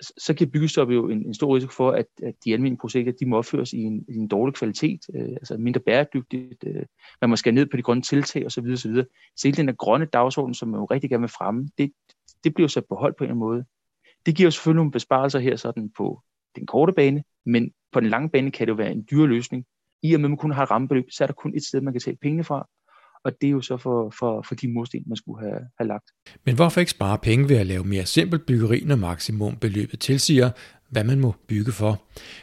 så 0.00 0.34
giver 0.34 0.50
byggestop 0.50 0.90
jo 0.90 1.08
en, 1.08 1.26
en 1.26 1.34
stor 1.34 1.56
risiko 1.56 1.72
for, 1.72 1.90
at, 1.90 2.06
at 2.22 2.34
de 2.44 2.52
almindelige 2.52 2.80
projekter 2.80 3.12
de 3.12 3.26
må 3.26 3.36
opføres 3.36 3.72
i 3.72 3.78
en, 3.78 4.04
i 4.08 4.14
en 4.14 4.28
dårlig 4.28 4.54
kvalitet, 4.54 5.00
øh, 5.14 5.28
altså 5.28 5.56
mindre 5.58 5.80
bæredygtigt. 5.80 6.64
Øh, 6.66 6.82
man 7.20 7.30
må 7.30 7.36
skære 7.36 7.54
ned 7.54 7.66
på 7.66 7.76
de 7.76 7.82
grønne 7.82 8.02
tiltag 8.02 8.46
osv. 8.46 8.64
osv. 8.72 8.94
Så 9.36 9.48
hele 9.48 9.56
den 9.56 9.68
der 9.68 9.74
grønne 9.74 10.06
dagsorden, 10.06 10.54
som 10.54 10.68
man 10.68 10.80
jo 10.80 10.84
rigtig 10.84 11.10
gerne 11.10 11.20
vil 11.20 11.28
fremme, 11.28 11.68
det, 11.78 11.92
det 12.44 12.54
bliver 12.54 12.68
sat 12.68 12.84
på 12.88 12.94
hold 12.94 13.14
på 13.18 13.24
en 13.24 13.36
måde. 13.36 13.64
Det 14.26 14.36
giver 14.36 14.46
jo 14.46 14.50
selvfølgelig 14.50 14.76
nogle 14.76 14.90
besparelser 14.90 15.38
her 15.38 15.56
sådan 15.56 15.90
på 15.96 16.20
den 16.56 16.66
korte 16.66 16.92
bane, 16.92 17.24
men 17.46 17.70
på 17.92 18.00
den 18.00 18.08
lange 18.08 18.30
bane 18.30 18.50
kan 18.50 18.66
det 18.66 18.70
jo 18.70 18.76
være 18.76 18.92
en 18.92 19.06
dyre 19.10 19.26
løsning. 19.26 19.64
I 20.02 20.14
og 20.14 20.20
med, 20.20 20.26
at 20.26 20.30
man 20.30 20.38
kun 20.38 20.50
har 20.50 20.62
et 20.62 20.70
rammebeløb, 20.70 21.04
så 21.10 21.24
er 21.24 21.26
der 21.26 21.34
kun 21.34 21.56
et 21.56 21.64
sted, 21.64 21.80
man 21.80 21.94
kan 21.94 22.00
tage 22.00 22.16
pengene 22.22 22.44
fra, 22.44 22.68
og 23.26 23.32
det 23.40 23.46
er 23.46 23.50
jo 23.50 23.60
så 23.60 23.76
for, 23.76 24.14
for, 24.18 24.44
for 24.48 24.54
de 24.54 24.68
mursten, 24.68 25.02
man 25.06 25.16
skulle 25.16 25.40
have, 25.40 25.60
have 25.78 25.88
lagt. 25.88 26.04
Men 26.44 26.54
hvorfor 26.54 26.80
ikke 26.80 26.90
spare 26.90 27.18
penge 27.18 27.48
ved 27.48 27.56
at 27.56 27.66
lave 27.66 27.84
mere 27.84 28.06
simpelt 28.06 28.46
byggeri, 28.46 28.82
når 28.86 28.96
maksimumbeløbet 28.96 30.00
tilsiger, 30.00 30.50
hvad 30.90 31.04
man 31.04 31.20
må 31.20 31.34
bygge 31.48 31.72
for? 31.72 32.02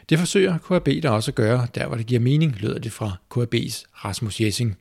Det 0.09 0.19
forsøger 0.19 0.57
KAB 0.57 0.87
der 1.03 1.09
også 1.09 1.31
at 1.31 1.35
gøre, 1.35 1.67
der 1.75 1.87
hvor 1.87 1.97
det 1.97 2.05
giver 2.05 2.21
mening, 2.21 2.55
lød 2.59 2.79
det 2.79 2.91
fra 2.91 3.11
KAB's 3.35 3.83
Rasmus 4.05 4.41
Jessing. 4.41 4.77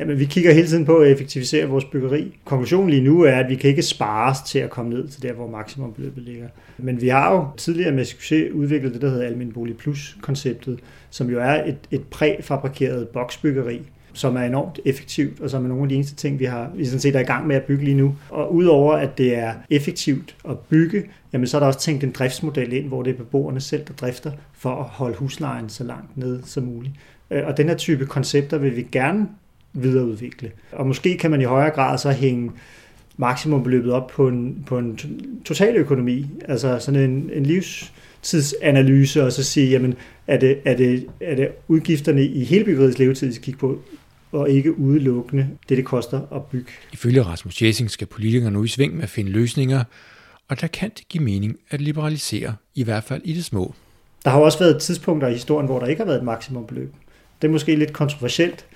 Jamen, 0.00 0.18
vi 0.18 0.24
kigger 0.24 0.52
hele 0.52 0.66
tiden 0.66 0.84
på 0.84 0.98
at 0.98 1.12
effektivisere 1.12 1.66
vores 1.66 1.84
byggeri. 1.84 2.38
Konklusionen 2.44 2.90
lige 2.90 3.02
nu 3.02 3.22
er, 3.22 3.34
at 3.34 3.50
vi 3.50 3.56
kan 3.56 3.70
ikke 3.70 3.82
spares 3.82 4.38
til 4.40 4.58
at 4.58 4.70
komme 4.70 4.90
ned 4.90 5.08
til 5.08 5.22
der, 5.22 5.32
hvor 5.32 5.50
maksimumbeløbet 5.50 6.22
ligger. 6.22 6.48
Men 6.78 7.00
vi 7.00 7.08
har 7.08 7.32
jo 7.32 7.46
tidligere 7.56 7.92
med 7.92 8.04
succes 8.04 8.52
udviklet 8.52 8.94
det, 8.94 9.02
der 9.02 9.10
hedder 9.10 9.26
Almen 9.26 9.52
Bolig 9.52 9.76
Plus-konceptet, 9.76 10.80
som 11.10 11.30
jo 11.30 11.40
er 11.40 11.64
et, 11.64 11.78
et 11.90 12.02
præfabrikeret 12.02 13.08
boksbyggeri, 13.08 13.82
som 14.14 14.36
er 14.36 14.42
enormt 14.42 14.80
effektivt, 14.84 15.40
og 15.40 15.50
som 15.50 15.64
er 15.64 15.68
nogle 15.68 15.82
af 15.82 15.88
de 15.88 15.94
eneste 15.94 16.14
ting, 16.14 16.38
vi 16.38 16.44
har 16.44 16.70
vi 16.74 16.84
sådan 16.84 17.00
set 17.00 17.16
er 17.16 17.20
i 17.20 17.24
gang 17.24 17.46
med 17.46 17.56
at 17.56 17.62
bygge 17.62 17.84
lige 17.84 17.96
nu. 17.96 18.16
Og 18.30 18.54
udover 18.54 18.94
at 18.94 19.18
det 19.18 19.38
er 19.38 19.54
effektivt 19.70 20.36
at 20.48 20.58
bygge, 20.58 21.04
jamen 21.32 21.46
så 21.46 21.56
er 21.56 21.58
der 21.58 21.66
også 21.66 21.80
tænkt 21.80 22.04
en 22.04 22.10
driftsmodel 22.10 22.72
ind, 22.72 22.88
hvor 22.88 23.02
det 23.02 23.10
er 23.10 23.16
beboerne 23.16 23.60
selv, 23.60 23.84
der 23.88 23.94
drifter 23.94 24.32
for 24.52 24.70
at 24.70 24.84
holde 24.84 25.16
huslejen 25.16 25.68
så 25.68 25.84
langt 25.84 26.16
ned 26.16 26.42
som 26.44 26.62
muligt. 26.62 26.94
Øh, 27.30 27.46
og 27.46 27.56
den 27.56 27.68
her 27.68 27.76
type 27.76 28.06
koncepter 28.06 28.58
vil 28.58 28.76
vi 28.76 28.86
gerne 28.92 29.28
videreudvikle. 29.72 30.50
Og 30.72 30.86
måske 30.86 31.18
kan 31.18 31.30
man 31.30 31.40
i 31.40 31.44
højere 31.44 31.70
grad 31.70 31.98
så 31.98 32.10
hænge 32.10 32.50
maksimumbeløbet 33.16 33.92
op 33.92 34.06
på 34.06 34.28
en, 34.28 34.64
på 34.66 34.78
en 34.78 34.98
totaløkonomi, 35.44 36.26
altså 36.48 36.78
sådan 36.78 37.10
en, 37.10 37.30
en 37.32 37.46
livstidsanalyse, 37.46 39.24
og 39.24 39.32
så 39.32 39.44
sige, 39.44 39.70
jamen, 39.70 39.94
er 40.26 40.36
det, 40.36 40.58
er 40.64 40.76
det, 40.76 41.06
er 41.20 41.34
det 41.34 41.48
udgifterne 41.68 42.24
i 42.24 42.44
hele 42.44 42.64
byggeriets 42.64 42.98
levetid, 42.98 43.26
vi 43.26 43.32
skal 43.32 43.44
kigge 43.44 43.60
på, 43.60 43.78
og 44.32 44.50
ikke 44.50 44.78
udelukkende 44.78 45.48
det, 45.68 45.76
det 45.76 45.84
koster 45.84 46.20
at 46.34 46.44
bygge. 46.44 46.70
Ifølge 46.92 47.22
Rasmus 47.22 47.62
Jessing 47.62 47.90
skal 47.90 48.06
politikere 48.06 48.50
nu 48.50 48.64
i 48.64 48.68
sving 48.68 48.94
med 48.94 49.02
at 49.02 49.10
finde 49.10 49.30
løsninger, 49.30 49.84
og 50.48 50.60
der 50.60 50.66
kan 50.66 50.90
det 50.96 51.08
give 51.08 51.24
mening 51.24 51.56
at 51.70 51.80
liberalisere, 51.80 52.54
i 52.74 52.84
hvert 52.84 53.04
fald 53.04 53.22
i 53.24 53.32
det 53.32 53.44
små. 53.44 53.74
Der 54.24 54.30
har 54.30 54.40
også 54.40 54.58
været 54.58 54.82
tidspunkter 54.82 55.28
i 55.28 55.32
historien, 55.32 55.66
hvor 55.66 55.78
der 55.78 55.86
ikke 55.86 56.00
har 56.00 56.06
været 56.06 56.18
et 56.18 56.24
maksimumbeløb. 56.24 56.92
Det 57.42 57.48
er 57.48 57.52
måske 57.52 57.76
lidt 57.76 57.92
kontroversielt, 57.92 58.66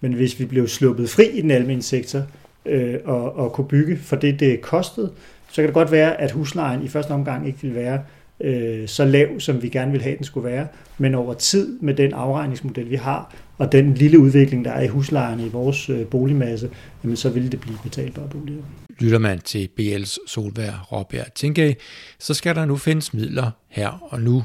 men 0.00 0.12
hvis 0.12 0.40
vi 0.40 0.44
blev 0.44 0.68
sluppet 0.68 1.10
fri 1.10 1.28
i 1.38 1.40
den 1.40 1.50
almindelige 1.50 1.82
sektor 1.82 2.22
øh, 2.66 2.94
og, 3.04 3.36
og 3.36 3.52
kunne 3.52 3.68
bygge 3.68 3.98
for 3.98 4.16
det, 4.16 4.40
det 4.40 4.60
kostede, 4.60 5.12
så 5.48 5.54
kan 5.54 5.64
det 5.64 5.74
godt 5.74 5.90
være, 5.90 6.20
at 6.20 6.30
huslejen 6.30 6.82
i 6.82 6.88
første 6.88 7.10
omgang 7.10 7.46
ikke 7.46 7.58
vil 7.62 7.74
være 7.74 8.02
øh, 8.40 8.88
så 8.88 9.04
lav, 9.04 9.40
som 9.40 9.62
vi 9.62 9.68
gerne 9.68 9.92
vil 9.92 10.02
have, 10.02 10.16
den 10.16 10.24
skulle 10.24 10.48
være. 10.48 10.66
Men 10.98 11.14
over 11.14 11.34
tid 11.34 11.78
med 11.80 11.94
den 11.94 12.12
afregningsmodel, 12.12 12.90
vi 12.90 12.96
har, 12.96 13.34
og 13.58 13.72
den 13.72 13.94
lille 13.94 14.18
udvikling, 14.18 14.64
der 14.64 14.70
er 14.70 14.82
i 14.82 14.86
huslejerne 14.86 15.46
i 15.46 15.48
vores 15.48 15.90
øh, 15.90 16.06
boligmasse, 16.06 16.70
jamen, 17.04 17.16
så 17.16 17.30
vil 17.30 17.52
det 17.52 17.60
blive 17.60 17.78
betalbare 17.82 18.28
boliger. 18.28 18.62
Lytter 18.98 19.18
man 19.18 19.38
til 19.38 19.68
BL's 19.80 20.16
Solvær 20.26 20.88
Råbjerg 20.92 21.34
Tinkag, 21.34 21.76
så 22.18 22.34
skal 22.34 22.54
der 22.54 22.64
nu 22.64 22.76
findes 22.76 23.14
midler 23.14 23.50
her 23.68 24.08
og 24.10 24.20
nu 24.20 24.44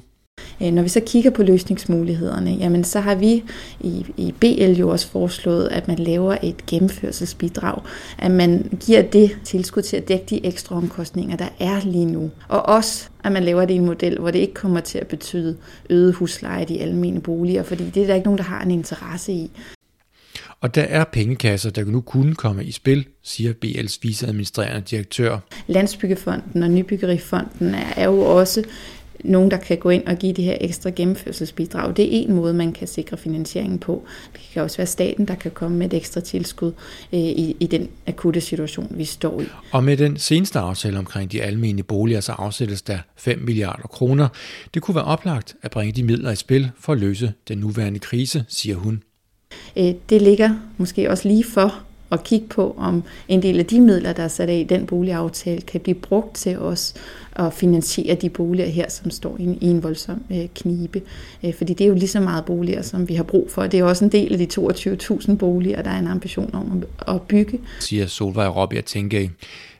når 0.59 0.81
vi 0.81 0.89
så 0.89 0.99
kigger 1.05 1.31
på 1.31 1.43
løsningsmulighederne, 1.43 2.51
jamen 2.51 2.83
så 2.83 2.99
har 2.99 3.15
vi 3.15 3.43
i, 3.79 4.05
i 4.17 4.33
BL 4.39 4.79
jo 4.79 4.89
også 4.89 5.07
foreslået, 5.07 5.67
at 5.67 5.87
man 5.87 5.99
laver 5.99 6.37
et 6.43 6.65
gennemførelsesbidrag, 6.65 7.81
at 8.17 8.31
man 8.31 8.77
giver 8.85 9.01
det 9.01 9.37
tilskud 9.43 9.81
til 9.81 9.97
at 9.97 10.07
dække 10.07 10.25
de 10.29 10.45
ekstra 10.45 10.75
omkostninger, 10.75 11.37
der 11.37 11.49
er 11.59 11.79
lige 11.85 12.05
nu. 12.05 12.31
Og 12.47 12.69
også, 12.69 13.09
at 13.23 13.31
man 13.31 13.43
laver 13.43 13.65
det 13.65 13.73
i 13.73 13.77
en 13.77 13.85
model, 13.85 14.19
hvor 14.19 14.31
det 14.31 14.39
ikke 14.39 14.53
kommer 14.53 14.79
til 14.79 14.97
at 14.97 15.07
betyde 15.07 15.57
øget 15.89 16.13
husleje 16.13 16.61
i 16.61 16.65
de 16.65 16.81
almene 16.81 17.21
boliger, 17.21 17.63
fordi 17.63 17.89
det 17.89 18.03
er 18.03 18.07
der 18.07 18.15
ikke 18.15 18.27
nogen, 18.27 18.37
der 18.37 18.43
har 18.43 18.61
en 18.61 18.71
interesse 18.71 19.31
i. 19.31 19.51
Og 20.61 20.75
der 20.75 20.81
er 20.81 21.03
pengekasser, 21.03 21.69
der 21.69 21.85
nu 21.85 22.01
kunne 22.01 22.35
komme 22.35 22.63
i 22.63 22.71
spil, 22.71 23.05
siger 23.23 23.53
BL's 23.65 23.99
viceadministrerende 24.01 24.81
direktør. 24.81 25.39
Landsbyggefonden 25.67 26.63
og 26.63 26.69
Nybyggerifonden 26.69 27.75
er 27.97 28.05
jo 28.05 28.19
også 28.21 28.63
nogen, 29.25 29.51
der 29.51 29.57
kan 29.57 29.77
gå 29.77 29.89
ind 29.89 30.07
og 30.07 30.15
give 30.15 30.33
det 30.33 30.43
her 30.43 30.57
ekstra 30.61 30.89
gennemførselsbidrag. 30.89 31.97
Det 31.97 32.05
er 32.05 32.09
en 32.21 32.33
måde, 32.33 32.53
man 32.53 32.73
kan 32.73 32.87
sikre 32.87 33.17
finansieringen 33.17 33.79
på. 33.79 34.03
Det 34.33 34.41
kan 34.53 34.61
også 34.61 34.77
være 34.77 34.87
staten, 34.87 35.27
der 35.27 35.35
kan 35.35 35.51
komme 35.51 35.77
med 35.77 35.85
et 35.85 35.93
ekstra 35.93 36.21
tilskud 36.21 36.71
øh, 37.13 37.19
i, 37.19 37.55
i 37.59 37.67
den 37.67 37.89
akutte 38.07 38.41
situation, 38.41 38.87
vi 38.89 39.05
står 39.05 39.41
i. 39.41 39.45
Og 39.71 39.83
med 39.83 39.97
den 39.97 40.17
seneste 40.17 40.59
aftale 40.59 40.99
omkring 40.99 41.31
de 41.31 41.41
almene 41.41 41.83
boliger, 41.83 42.19
så 42.19 42.31
afsættes 42.31 42.81
der 42.81 42.97
5 43.15 43.39
milliarder 43.39 43.87
kroner. 43.87 44.27
Det 44.73 44.81
kunne 44.81 44.95
være 44.95 45.05
oplagt 45.05 45.55
at 45.61 45.71
bringe 45.71 45.91
de 45.91 46.03
midler 46.03 46.31
i 46.31 46.35
spil 46.35 46.71
for 46.79 46.93
at 46.93 46.99
løse 46.99 47.33
den 47.47 47.57
nuværende 47.57 47.99
krise, 47.99 48.45
siger 48.47 48.75
hun. 48.75 49.03
Øh, 49.77 49.93
det 50.09 50.21
ligger 50.21 50.49
måske 50.77 51.09
også 51.09 51.27
lige 51.27 51.43
for 51.43 51.85
at 52.11 52.23
kigge 52.23 52.47
på, 52.47 52.75
om 52.77 53.03
en 53.27 53.41
del 53.41 53.59
af 53.59 53.65
de 53.65 53.81
midler, 53.81 54.13
der 54.13 54.23
er 54.23 54.27
sat 54.27 54.49
af 54.49 54.57
i 54.57 54.63
den 54.63 54.85
boligaftale, 54.85 55.61
kan 55.61 55.81
blive 55.81 55.95
brugt 55.95 56.35
til 56.35 56.59
os 56.59 56.93
at 57.35 57.53
finansiere 57.53 58.15
de 58.15 58.29
boliger 58.29 58.67
her, 58.67 58.89
som 58.89 59.11
står 59.11 59.37
i 59.39 59.57
en, 59.61 59.83
voldsom 59.83 60.23
øh, 60.31 60.47
knibe. 60.55 61.01
Øh, 61.43 61.53
fordi 61.53 61.73
det 61.73 61.83
er 61.83 61.87
jo 61.87 61.93
lige 61.93 62.07
så 62.07 62.19
meget 62.19 62.45
boliger, 62.45 62.81
som 62.81 63.09
vi 63.09 63.15
har 63.15 63.23
brug 63.23 63.51
for. 63.51 63.67
Det 63.67 63.79
er 63.79 63.83
også 63.83 64.05
en 64.05 64.11
del 64.11 64.33
af 64.33 64.39
de 64.39 64.61
22.000 64.61 65.35
boliger, 65.35 65.81
der 65.81 65.89
er 65.89 65.99
en 65.99 66.07
ambition 66.07 66.49
om 66.53 66.83
at, 67.07 67.21
bygge. 67.21 67.59
Siger 67.79 68.07
Solvej 68.07 68.47
Robbie 68.47 68.81
Tænke. 68.81 69.31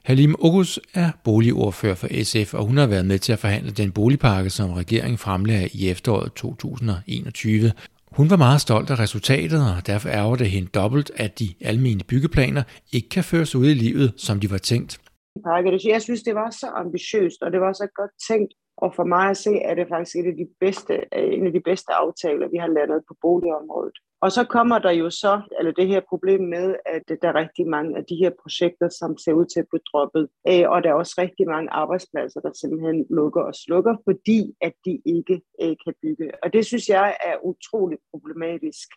Halim 0.03 0.35
Ogus 0.39 0.79
er 0.93 1.09
boligordfører 1.23 1.95
for 1.95 2.23
SF, 2.23 2.53
og 2.53 2.65
hun 2.65 2.77
har 2.77 2.87
været 2.87 3.05
med 3.05 3.19
til 3.19 3.33
at 3.33 3.39
forhandle 3.39 3.71
den 3.71 3.91
boligpakke, 3.91 4.49
som 4.49 4.71
regeringen 4.71 5.17
fremlagde 5.17 5.69
i 5.73 5.89
efteråret 5.89 6.33
2021. 6.33 7.71
Hun 8.19 8.29
var 8.29 8.39
meget 8.47 8.61
stolt 8.61 8.89
af 8.89 8.99
resultatet, 8.99 9.61
og 9.75 9.87
derfor 9.87 10.09
ærger 10.09 10.35
det 10.35 10.49
hende 10.55 10.69
dobbelt, 10.79 11.11
at 11.15 11.39
de 11.39 11.47
almene 11.61 12.03
byggeplaner 12.11 12.63
ikke 12.95 13.09
kan 13.09 13.23
føres 13.23 13.55
ud 13.55 13.67
i 13.73 13.73
livet, 13.85 14.13
som 14.17 14.39
de 14.39 14.51
var 14.51 14.57
tænkt. 14.57 14.91
Jeg 15.93 16.01
synes, 16.01 16.21
det 16.23 16.35
var 16.35 16.49
så 16.49 16.67
ambitiøst, 16.83 17.39
og 17.41 17.51
det 17.53 17.59
var 17.65 17.73
så 17.73 17.87
godt 17.99 18.13
tænkt. 18.29 18.51
Og 18.77 18.95
for 18.95 19.03
mig 19.03 19.29
at 19.29 19.37
se, 19.37 19.53
er 19.69 19.75
det 19.75 19.87
faktisk 19.89 20.15
et 20.15 20.27
af 20.31 20.35
de 20.41 20.47
bedste, 20.59 20.93
øh, 21.17 21.33
en 21.37 21.47
af 21.47 21.53
de 21.53 21.61
bedste 21.69 21.91
aftaler, 21.93 22.47
vi 22.47 22.57
har 22.57 22.67
landet 22.67 22.99
på 23.07 23.13
boligområdet. 23.21 23.97
Og 24.21 24.31
så 24.31 24.43
kommer 24.43 24.79
der 24.79 24.91
jo 24.91 25.09
så 25.09 25.41
eller 25.59 25.71
det 25.71 25.87
her 25.87 26.01
problem 26.09 26.41
med, 26.55 26.75
at 26.85 27.03
der 27.21 27.27
er 27.29 27.35
rigtig 27.35 27.67
mange 27.67 27.97
af 27.97 28.03
de 28.09 28.15
her 28.15 28.31
projekter, 28.43 28.89
som 28.99 29.17
ser 29.17 29.33
ud 29.33 29.45
til 29.45 29.59
at 29.59 29.69
blive 29.69 29.85
droppet. 29.91 30.27
Øh, 30.49 30.65
og 30.73 30.83
der 30.83 30.89
er 30.89 30.93
også 30.93 31.15
rigtig 31.17 31.45
mange 31.47 31.69
arbejdspladser, 31.69 32.39
der 32.39 32.51
simpelthen 32.61 33.05
lukker 33.09 33.41
og 33.41 33.55
slukker, 33.55 33.95
fordi 34.07 34.39
at 34.61 34.73
de 34.85 34.93
ikke 35.05 35.41
øh, 35.61 35.75
kan 35.83 35.93
bygge. 36.01 36.27
Og 36.43 36.53
det 36.53 36.65
synes 36.65 36.89
jeg 36.89 37.17
er 37.29 37.35
utroligt 37.43 38.01
problematisk. 38.11 38.87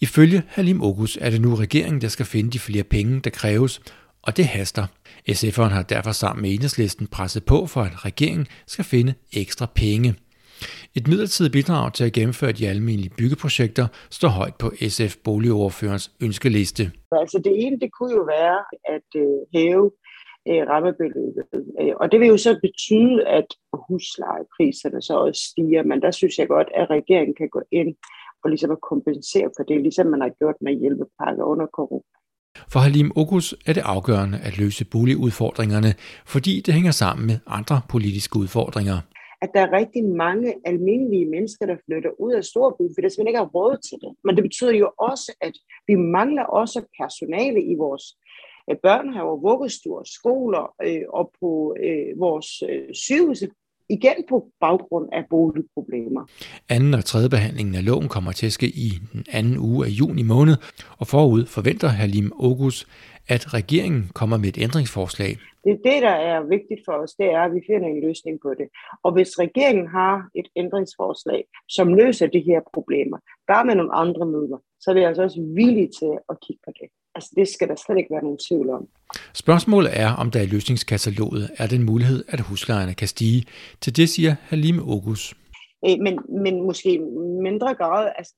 Ifølge 0.00 0.42
Halim 0.48 0.80
Ogus 0.82 1.16
er 1.20 1.30
det 1.30 1.40
nu 1.40 1.54
regeringen, 1.54 2.00
der 2.00 2.08
skal 2.08 2.26
finde 2.26 2.50
de 2.50 2.58
flere 2.58 2.84
penge, 2.84 3.20
der 3.20 3.30
kræves, 3.30 3.80
og 4.26 4.36
det 4.36 4.44
haster. 4.44 4.86
SF'eren 5.30 5.74
har 5.78 5.82
derfor 5.82 6.12
sammen 6.12 6.42
med 6.42 6.50
enhedslisten 6.50 7.06
presset 7.06 7.44
på 7.44 7.66
for, 7.66 7.80
at 7.80 8.04
regeringen 8.04 8.46
skal 8.66 8.84
finde 8.84 9.14
ekstra 9.32 9.66
penge. 9.74 10.14
Et 10.94 11.08
midlertidigt 11.08 11.52
bidrag 11.52 11.92
til 11.92 12.04
at 12.04 12.12
gennemføre 12.12 12.52
de 12.52 12.68
almindelige 12.68 13.14
byggeprojekter 13.18 13.86
står 14.10 14.28
højt 14.28 14.54
på 14.58 14.68
SF 14.88 15.16
Boligoverførens 15.24 16.12
ønskeliste. 16.22 16.84
Altså 17.12 17.38
det 17.44 17.52
ene, 17.64 17.80
det 17.80 17.90
kunne 17.92 18.14
jo 18.14 18.22
være 18.22 18.58
at 18.94 19.08
øh, 19.16 19.38
hæve 19.54 19.90
øh, 20.48 20.62
rammebeløbet. 20.72 21.44
Øh, 21.80 21.94
og 22.00 22.12
det 22.12 22.20
vil 22.20 22.28
jo 22.28 22.36
så 22.36 22.52
betyde, 22.66 23.26
at 23.38 23.48
huslejepriserne 23.88 25.02
så 25.02 25.14
også 25.14 25.42
stiger, 25.50 25.82
men 25.82 26.02
der 26.02 26.10
synes 26.10 26.38
jeg 26.38 26.48
godt, 26.48 26.68
at 26.74 26.90
regeringen 26.90 27.34
kan 27.34 27.48
gå 27.48 27.62
ind 27.72 27.94
og 28.44 28.50
ligesom 28.50 28.70
at 28.70 28.80
kompensere 28.80 29.50
for 29.56 29.62
det, 29.68 29.80
ligesom 29.82 30.06
man 30.06 30.20
har 30.20 30.32
gjort 30.40 30.58
med 30.60 30.72
hjælpepakker 30.80 31.44
under 31.44 31.66
corona. 31.66 32.04
For 32.68 32.80
Halim 32.80 33.12
Okus 33.16 33.54
er 33.66 33.72
det 33.72 33.80
afgørende 33.80 34.38
at 34.38 34.58
løse 34.58 34.84
boligudfordringerne, 34.84 35.94
fordi 36.26 36.60
det 36.60 36.74
hænger 36.74 36.90
sammen 36.90 37.26
med 37.26 37.38
andre 37.46 37.80
politiske 37.88 38.36
udfordringer 38.36 39.00
at 39.44 39.50
der 39.54 39.60
er 39.60 39.76
rigtig 39.80 40.04
mange 40.04 40.54
almindelige 40.64 41.26
mennesker, 41.34 41.66
der 41.66 41.76
flytter 41.86 42.10
ud 42.24 42.32
af 42.32 42.44
storbyen, 42.44 42.90
fordi 42.94 43.04
der 43.04 43.08
simpelthen 43.08 43.32
ikke 43.32 43.44
har 43.44 43.54
råd 43.58 43.76
til 43.88 43.98
det. 44.04 44.12
Men 44.24 44.32
det 44.36 44.42
betyder 44.48 44.74
jo 44.84 44.88
også, 45.10 45.28
at 45.40 45.54
vi 45.88 45.94
mangler 45.94 46.44
også 46.60 46.78
personale 47.00 47.60
i 47.72 47.74
vores 47.84 48.04
øh, 48.70 48.76
børnehaver, 48.86 49.36
vuggestuer, 49.48 50.02
skoler 50.18 50.64
øh, 50.86 51.04
og 51.18 51.24
på 51.40 51.50
øh, 51.86 52.10
vores 52.24 52.48
øh, 52.70 52.94
sygehuse, 53.04 53.46
igen 53.88 54.14
på 54.28 54.46
baggrund 54.60 55.08
af 55.12 55.22
boligproblemer. 55.30 56.26
Anden 56.68 56.94
og 56.94 57.04
tredje 57.04 57.28
behandlingen 57.28 57.74
af 57.74 57.84
loven 57.84 58.08
kommer 58.08 58.32
til 58.32 58.46
at 58.46 58.52
ske 58.52 58.66
i 58.66 58.98
den 59.12 59.24
anden 59.32 59.58
uge 59.58 59.86
af 59.86 59.90
juni 59.90 60.22
måned, 60.22 60.56
og 60.98 61.06
forud 61.06 61.46
forventer 61.46 61.88
Halim 61.88 62.32
Ogus, 62.38 62.86
at 63.28 63.54
regeringen 63.54 64.10
kommer 64.14 64.36
med 64.36 64.48
et 64.48 64.58
ændringsforslag. 64.58 65.38
Det 65.64 65.80
det, 65.84 66.02
der 66.02 66.16
er 66.32 66.40
vigtigt 66.56 66.80
for 66.86 66.92
os, 66.92 67.12
det 67.20 67.26
er, 67.26 67.40
at 67.40 67.54
vi 67.54 67.60
finder 67.70 67.88
en 67.88 68.00
løsning 68.08 68.38
på 68.42 68.50
det. 68.58 68.68
Og 69.04 69.12
hvis 69.12 69.30
regeringen 69.38 69.88
har 69.88 70.28
et 70.34 70.48
ændringsforslag, 70.56 71.44
som 71.68 71.94
løser 71.94 72.26
de 72.26 72.42
her 72.48 72.60
problemer, 72.74 73.18
bare 73.52 73.64
med 73.64 73.74
nogle 73.74 73.94
andre 73.94 74.26
midler, 74.26 74.58
så 74.80 74.90
er 74.90 74.94
vi 74.94 75.02
altså 75.02 75.22
også 75.22 75.40
villige 75.54 75.90
til 75.98 76.12
at 76.30 76.36
kigge 76.46 76.62
på 76.66 76.72
det. 76.80 76.88
Altså 77.14 77.30
det 77.36 77.48
skal 77.48 77.68
der 77.68 77.76
slet 77.86 77.98
ikke 77.98 78.14
være 78.14 78.22
nogen 78.22 78.38
tvivl 78.48 78.70
om. 78.70 78.88
Spørgsmålet 79.34 79.90
er, 80.04 80.10
om 80.22 80.30
der 80.30 80.40
i 80.42 80.46
løsningskataloget 80.46 81.50
er 81.58 81.66
den 81.66 81.82
mulighed, 81.82 82.24
at 82.28 82.40
huslejerne 82.40 82.94
kan 82.94 83.08
stige. 83.08 83.44
Til 83.80 83.96
det 83.96 84.08
siger 84.08 84.34
Halime 84.40 84.82
Ogus. 84.82 85.34
Øh, 85.86 85.96
men, 86.04 86.14
men 86.44 86.62
måske 86.68 86.90
mindre 87.42 87.74
grad, 87.74 88.12
altså 88.18 88.34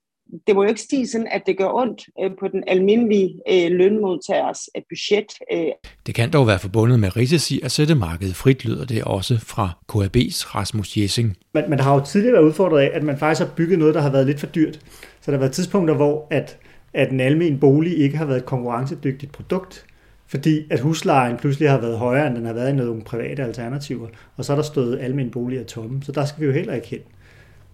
det 0.46 0.54
må 0.54 0.62
jo 0.62 0.68
ikke 0.68 0.80
stige 0.80 1.08
sådan, 1.08 1.28
at 1.30 1.42
det 1.46 1.58
gør 1.58 1.68
ondt 1.68 2.02
øh, 2.22 2.30
på 2.40 2.48
den 2.48 2.64
almindelige 2.66 3.40
øh, 3.50 3.70
lønmodtagers 3.70 4.68
øh, 4.76 4.82
budget. 4.88 5.26
Øh. 5.52 5.72
Det 6.06 6.14
kan 6.14 6.30
dog 6.30 6.46
være 6.46 6.58
forbundet 6.58 7.00
med 7.00 7.16
risici 7.16 7.60
at 7.64 7.72
sætte 7.72 7.94
markedet 7.94 8.36
frit, 8.36 8.64
lyder 8.64 8.84
det 8.84 9.04
også 9.04 9.38
fra 9.38 9.70
KAB's 9.92 10.54
Rasmus 10.54 10.96
Jessing. 10.96 11.36
Men 11.54 11.64
man 11.70 11.80
har 11.80 11.94
jo 11.94 12.04
tidligere 12.04 12.32
været 12.32 12.44
udfordret 12.44 12.80
af, 12.80 12.90
at 12.92 13.02
man 13.02 13.18
faktisk 13.18 13.46
har 13.46 13.54
bygget 13.56 13.78
noget, 13.78 13.94
der 13.94 14.00
har 14.00 14.10
været 14.10 14.26
lidt 14.26 14.40
for 14.40 14.46
dyrt. 14.46 14.74
Så 15.20 15.30
der 15.30 15.32
har 15.32 15.38
været 15.38 15.52
tidspunkter, 15.52 15.94
hvor 15.94 16.26
at, 16.30 16.58
at 16.94 17.10
en 17.10 17.20
almen 17.20 17.58
bolig 17.58 17.98
ikke 17.98 18.16
har 18.16 18.24
været 18.24 18.38
et 18.38 18.46
konkurrencedygtigt 18.46 19.32
produkt, 19.32 19.86
fordi 20.26 20.64
at 20.70 20.80
huslejen 20.80 21.36
pludselig 21.36 21.70
har 21.70 21.80
været 21.80 21.98
højere, 21.98 22.26
end 22.26 22.36
den 22.36 22.46
har 22.46 22.52
været 22.52 22.70
i 22.72 22.76
nogle 22.76 23.02
private 23.02 23.42
alternativer, 23.42 24.08
og 24.36 24.44
så 24.44 24.52
er 24.52 24.56
der 24.56 24.62
stået 24.62 24.98
almen 24.98 25.30
boliger 25.30 25.64
tomme. 25.64 26.02
Så 26.02 26.12
der 26.12 26.24
skal 26.24 26.40
vi 26.40 26.46
jo 26.46 26.52
heller 26.52 26.74
ikke 26.74 26.88
hen. 26.88 27.00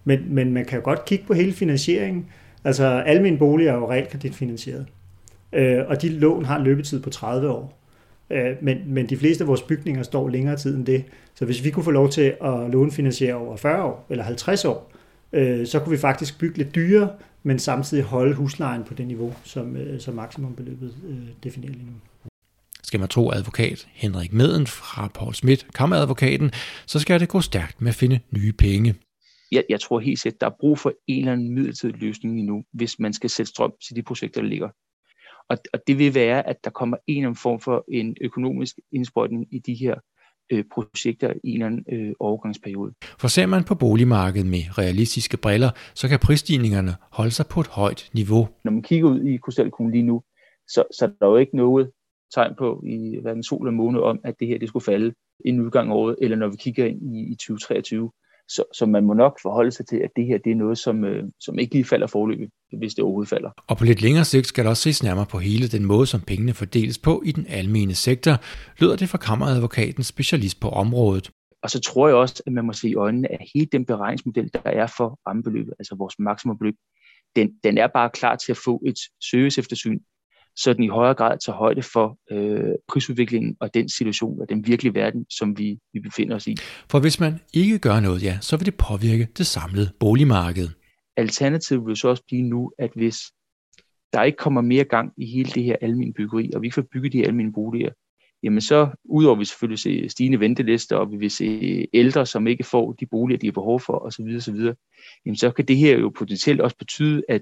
Men, 0.03 0.19
men 0.29 0.53
man 0.53 0.65
kan 0.65 0.79
jo 0.79 0.85
godt 0.85 1.05
kigge 1.05 1.25
på 1.27 1.33
hele 1.33 1.53
finansieringen, 1.53 2.25
Altså, 2.63 2.85
almindelige 2.85 3.39
boliger 3.39 3.71
er 3.71 3.75
jo 3.75 3.91
realkreditfinansieret, 3.91 4.85
øh, 5.53 5.79
og 5.87 6.01
de 6.01 6.09
lån 6.09 6.45
har 6.45 6.57
en 6.57 6.63
løbetid 6.63 7.01
på 7.01 7.09
30 7.09 7.49
år. 7.49 7.79
Øh, 8.29 8.55
men, 8.61 8.77
men 8.85 9.09
de 9.09 9.17
fleste 9.17 9.43
af 9.43 9.47
vores 9.47 9.61
bygninger 9.61 10.03
står 10.03 10.29
længere 10.29 10.55
tid 10.55 10.75
end 10.75 10.85
det. 10.85 11.05
Så 11.35 11.45
hvis 11.45 11.63
vi 11.63 11.71
kunne 11.71 11.83
få 11.83 11.91
lov 11.91 12.09
til 12.09 12.33
at 12.43 12.69
lånefinansiere 12.71 13.35
over 13.35 13.57
40 13.57 13.83
år 13.83 14.05
eller 14.09 14.23
50 14.23 14.65
år, 14.65 14.91
øh, 15.33 15.67
så 15.67 15.79
kunne 15.79 15.91
vi 15.91 15.97
faktisk 15.97 16.39
bygge 16.39 16.57
lidt 16.57 16.75
dyrere, 16.75 17.09
men 17.43 17.59
samtidig 17.59 18.03
holde 18.03 18.35
huslejen 18.35 18.83
på 18.83 18.93
det 18.93 19.07
niveau, 19.07 19.33
som, 19.43 19.77
øh, 19.77 19.99
som 19.99 20.13
maksimumbeløbet 20.13 20.93
øh, 21.09 21.17
definerer 21.43 21.71
lige 21.71 21.85
nu. 21.85 21.93
Skal 22.83 22.99
man 22.99 23.09
tro 23.09 23.31
advokat 23.31 23.87
Henrik 23.93 24.33
Meden 24.33 24.67
fra 24.67 25.07
Paul 25.13 25.33
Schmidt, 25.33 25.67
kammeradvokaten, 25.75 26.51
så 26.85 26.99
skal 26.99 27.19
det 27.19 27.29
gå 27.29 27.41
stærkt 27.41 27.81
med 27.81 27.89
at 27.89 27.95
finde 27.95 28.19
nye 28.31 28.51
penge. 28.51 28.95
Jeg, 29.53 29.63
jeg 29.69 29.79
tror 29.81 29.99
helt 29.99 30.19
sikkert, 30.19 30.41
der 30.41 30.47
er 30.47 30.55
brug 30.59 30.79
for 30.79 30.93
en 31.07 31.19
eller 31.19 31.31
anden 31.31 31.53
midlertidig 31.53 31.95
løsning 32.01 32.45
nu, 32.45 32.63
hvis 32.73 32.99
man 32.99 33.13
skal 33.13 33.29
sætte 33.29 33.49
strøm 33.49 33.73
til 33.87 33.95
de 33.95 34.03
projekter, 34.03 34.41
der 34.41 34.47
ligger. 34.47 34.69
Og, 35.49 35.57
og 35.73 35.79
det 35.87 35.99
vil 35.99 36.15
være, 36.15 36.47
at 36.47 36.63
der 36.63 36.69
kommer 36.69 36.97
en 37.07 37.17
eller 37.17 37.27
anden 37.27 37.39
form 37.41 37.59
for 37.59 37.85
en 37.91 38.15
økonomisk 38.21 38.75
indsprøjtning 38.91 39.47
i 39.51 39.59
de 39.59 39.73
her 39.73 39.95
øh, 40.51 40.63
projekter 40.73 41.33
i 41.43 41.49
en 41.49 41.53
eller 41.53 41.65
anden 41.65 41.85
øh, 41.91 42.13
overgangsperiode. 42.19 42.93
For 43.19 43.27
ser 43.27 43.45
man 43.45 43.63
på 43.63 43.75
boligmarkedet 43.75 44.47
med 44.47 44.77
realistiske 44.77 45.37
briller, 45.37 45.69
så 45.93 46.07
kan 46.07 46.19
prisstigningerne 46.19 46.95
holde 47.11 47.31
sig 47.31 47.45
på 47.47 47.59
et 47.59 47.67
højt 47.67 48.09
niveau. 48.13 48.47
Når 48.63 48.71
man 48.71 48.81
kigger 48.81 49.09
ud 49.09 49.21
i 49.21 49.37
Krystalkuglen 49.37 49.91
lige 49.91 50.03
nu, 50.03 50.23
så, 50.67 50.83
så 50.97 51.07
der 51.19 51.25
er 51.25 51.29
jo 51.29 51.37
ikke 51.37 51.57
noget 51.57 51.91
tegn 52.33 52.53
på 52.57 52.83
i 52.87 53.19
hverken 53.21 53.43
sol 53.43 53.67
eller 53.67 53.77
måne 53.77 54.01
om, 54.01 54.19
at 54.23 54.35
det 54.39 54.47
her 54.47 54.59
det 54.59 54.67
skulle 54.67 54.85
falde 54.85 55.13
inden 55.45 55.61
udgang 55.61 55.89
af 55.89 55.95
året, 55.95 56.15
eller 56.21 56.37
når 56.37 56.47
vi 56.47 56.57
kigger 56.59 56.85
ind 56.85 57.15
i, 57.15 57.31
i 57.31 57.35
2023. 57.35 58.11
Så, 58.55 58.63
så 58.73 58.85
man 58.85 59.03
må 59.03 59.13
nok 59.13 59.39
forholde 59.41 59.71
sig 59.71 59.85
til, 59.87 59.97
at 59.97 60.09
det 60.15 60.25
her 60.25 60.37
det 60.37 60.51
er 60.51 60.55
noget, 60.55 60.77
som, 60.77 61.03
øh, 61.03 61.23
som 61.39 61.59
ikke 61.59 61.73
lige 61.73 61.85
falder 61.85 62.07
forløbet, 62.07 62.49
hvis 62.77 62.93
det 62.93 63.03
overhovedet 63.03 63.29
falder. 63.29 63.49
Og 63.67 63.77
på 63.77 63.83
lidt 63.83 64.01
længere 64.01 64.25
sigt 64.25 64.47
skal 64.47 64.63
der 64.63 64.69
også 64.69 64.83
ses 64.83 65.03
nærmere 65.03 65.25
på 65.25 65.39
hele 65.39 65.67
den 65.67 65.85
måde, 65.85 66.07
som 66.07 66.21
pengene 66.21 66.53
fordeles 66.53 66.97
på 66.97 67.23
i 67.25 67.31
den 67.31 67.45
almene 67.49 67.95
sektor, 67.95 68.33
lyder 68.79 68.95
det 68.95 69.09
fra 69.09 69.17
kammeradvokaten 69.17 70.03
specialist 70.03 70.59
på 70.59 70.69
området. 70.69 71.31
Og 71.63 71.69
så 71.69 71.79
tror 71.79 72.07
jeg 72.07 72.15
også, 72.15 72.43
at 72.45 72.53
man 72.53 72.65
må 72.65 72.73
se 72.73 72.89
i 72.89 72.95
øjnene, 72.95 73.31
at 73.31 73.39
hele 73.53 73.67
den 73.71 73.85
beregningsmodel, 73.85 74.49
der 74.53 74.59
er 74.65 74.87
for 74.87 75.19
rammebeløbet, 75.27 75.73
altså 75.79 75.95
vores 75.95 76.15
maksimumbeløb, 76.19 76.75
den, 77.35 77.51
den 77.63 77.77
er 77.77 77.87
bare 77.87 78.09
klar 78.09 78.35
til 78.35 78.51
at 78.51 78.57
få 78.65 78.81
et 78.85 78.99
serviceeftersyn 79.31 79.99
så 80.55 80.73
den 80.73 80.83
i 80.83 80.87
højere 80.87 81.13
grad 81.13 81.37
tager 81.45 81.57
højde 81.57 81.81
for 81.81 82.17
øh, 82.31 82.73
prisudviklingen 82.87 83.55
og 83.59 83.73
den 83.73 83.89
situation 83.89 84.41
og 84.41 84.49
den 84.49 84.67
virkelige 84.67 84.93
verden, 84.93 85.25
som 85.29 85.57
vi, 85.57 85.77
vi 85.93 85.99
befinder 85.99 86.35
os 86.35 86.47
i. 86.47 86.55
For 86.89 86.99
hvis 86.99 87.19
man 87.19 87.39
ikke 87.53 87.79
gør 87.79 87.99
noget, 87.99 88.23
ja, 88.23 88.37
så 88.41 88.57
vil 88.57 88.65
det 88.65 88.75
påvirke 88.75 89.27
det 89.37 89.45
samlede 89.45 89.89
boligmarked. 89.99 90.69
Alternativet 91.17 91.85
vil 91.85 91.97
så 91.97 92.07
også 92.07 92.23
blive 92.27 92.41
nu, 92.41 92.71
at 92.79 92.91
hvis 92.95 93.17
der 94.13 94.23
ikke 94.23 94.37
kommer 94.37 94.61
mere 94.61 94.83
gang 94.83 95.13
i 95.17 95.25
hele 95.25 95.51
det 95.51 95.63
her 95.63 95.75
almindelige 95.81 96.13
byggeri, 96.13 96.51
og 96.55 96.61
vi 96.61 96.67
ikke 96.67 96.75
får 96.75 96.87
bygget 96.93 97.13
de 97.13 97.17
her 97.17 97.27
almindelige 97.27 97.53
boliger, 97.53 97.89
jamen 98.43 98.61
så, 98.61 98.89
udover 99.05 99.35
vi 99.35 99.45
selvfølgelig 99.45 99.79
se 99.79 100.09
stigende 100.09 100.39
ventelister, 100.39 100.95
og 100.95 101.11
vi 101.11 101.17
vil 101.17 101.31
se 101.31 101.87
ældre, 101.93 102.25
som 102.25 102.47
ikke 102.47 102.63
får 102.63 102.91
de 102.91 103.05
boliger, 103.05 103.39
de 103.39 103.47
har 103.47 103.51
behov 103.51 103.79
for, 103.79 104.05
osv., 104.05 104.35
osv., 104.37 104.73
jamen 105.25 105.35
så 105.35 105.51
kan 105.51 105.65
det 105.65 105.77
her 105.77 105.97
jo 105.97 106.09
potentielt 106.09 106.61
også 106.61 106.77
betyde, 106.77 107.23
at 107.29 107.41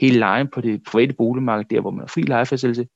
hele 0.00 0.18
lejen 0.18 0.48
på 0.54 0.60
det 0.60 0.82
private 0.86 1.14
boligmarked, 1.18 1.64
der 1.70 1.80
hvor 1.80 1.90
man 1.90 2.00
har 2.00 2.06
fri 2.06 2.22
lejefastsættelse, 2.22 2.86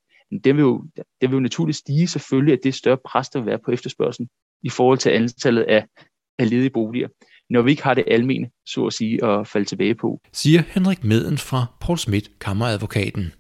det 0.45 0.57
vil, 0.57 0.63
jo, 0.63 0.85
det 0.97 1.31
vil 1.31 1.33
jo 1.33 1.41
naturligt 1.41 1.79
stige 1.79 2.09
selvfølgelig, 2.09 2.53
at 2.53 2.59
det 2.65 2.75
større 2.75 2.99
pres, 3.05 3.29
der 3.29 3.39
vil 3.39 3.47
være 3.47 3.59
på 3.65 3.71
efterspørgselen 3.71 4.29
i 4.63 4.69
forhold 4.69 4.99
til 4.99 5.11
antallet 5.11 5.63
af, 5.63 5.87
af 6.39 6.51
ledige 6.51 6.71
boliger, 6.71 7.09
når 7.51 7.63
vi 7.63 7.71
ikke 7.71 7.83
har 7.83 7.95
det 7.95 8.05
almene, 8.07 8.51
så 8.67 8.87
at 8.87 8.93
sige, 8.93 9.25
at 9.25 9.47
falde 9.47 9.67
tilbage 9.67 9.95
på. 9.95 10.21
Siger 10.33 10.63
Henrik 10.69 11.05
Meden 11.05 11.39
fra 11.39 11.67
Paul 11.81 11.99
Schmidt, 11.99 12.39
kammeradvokaten. 12.39 13.33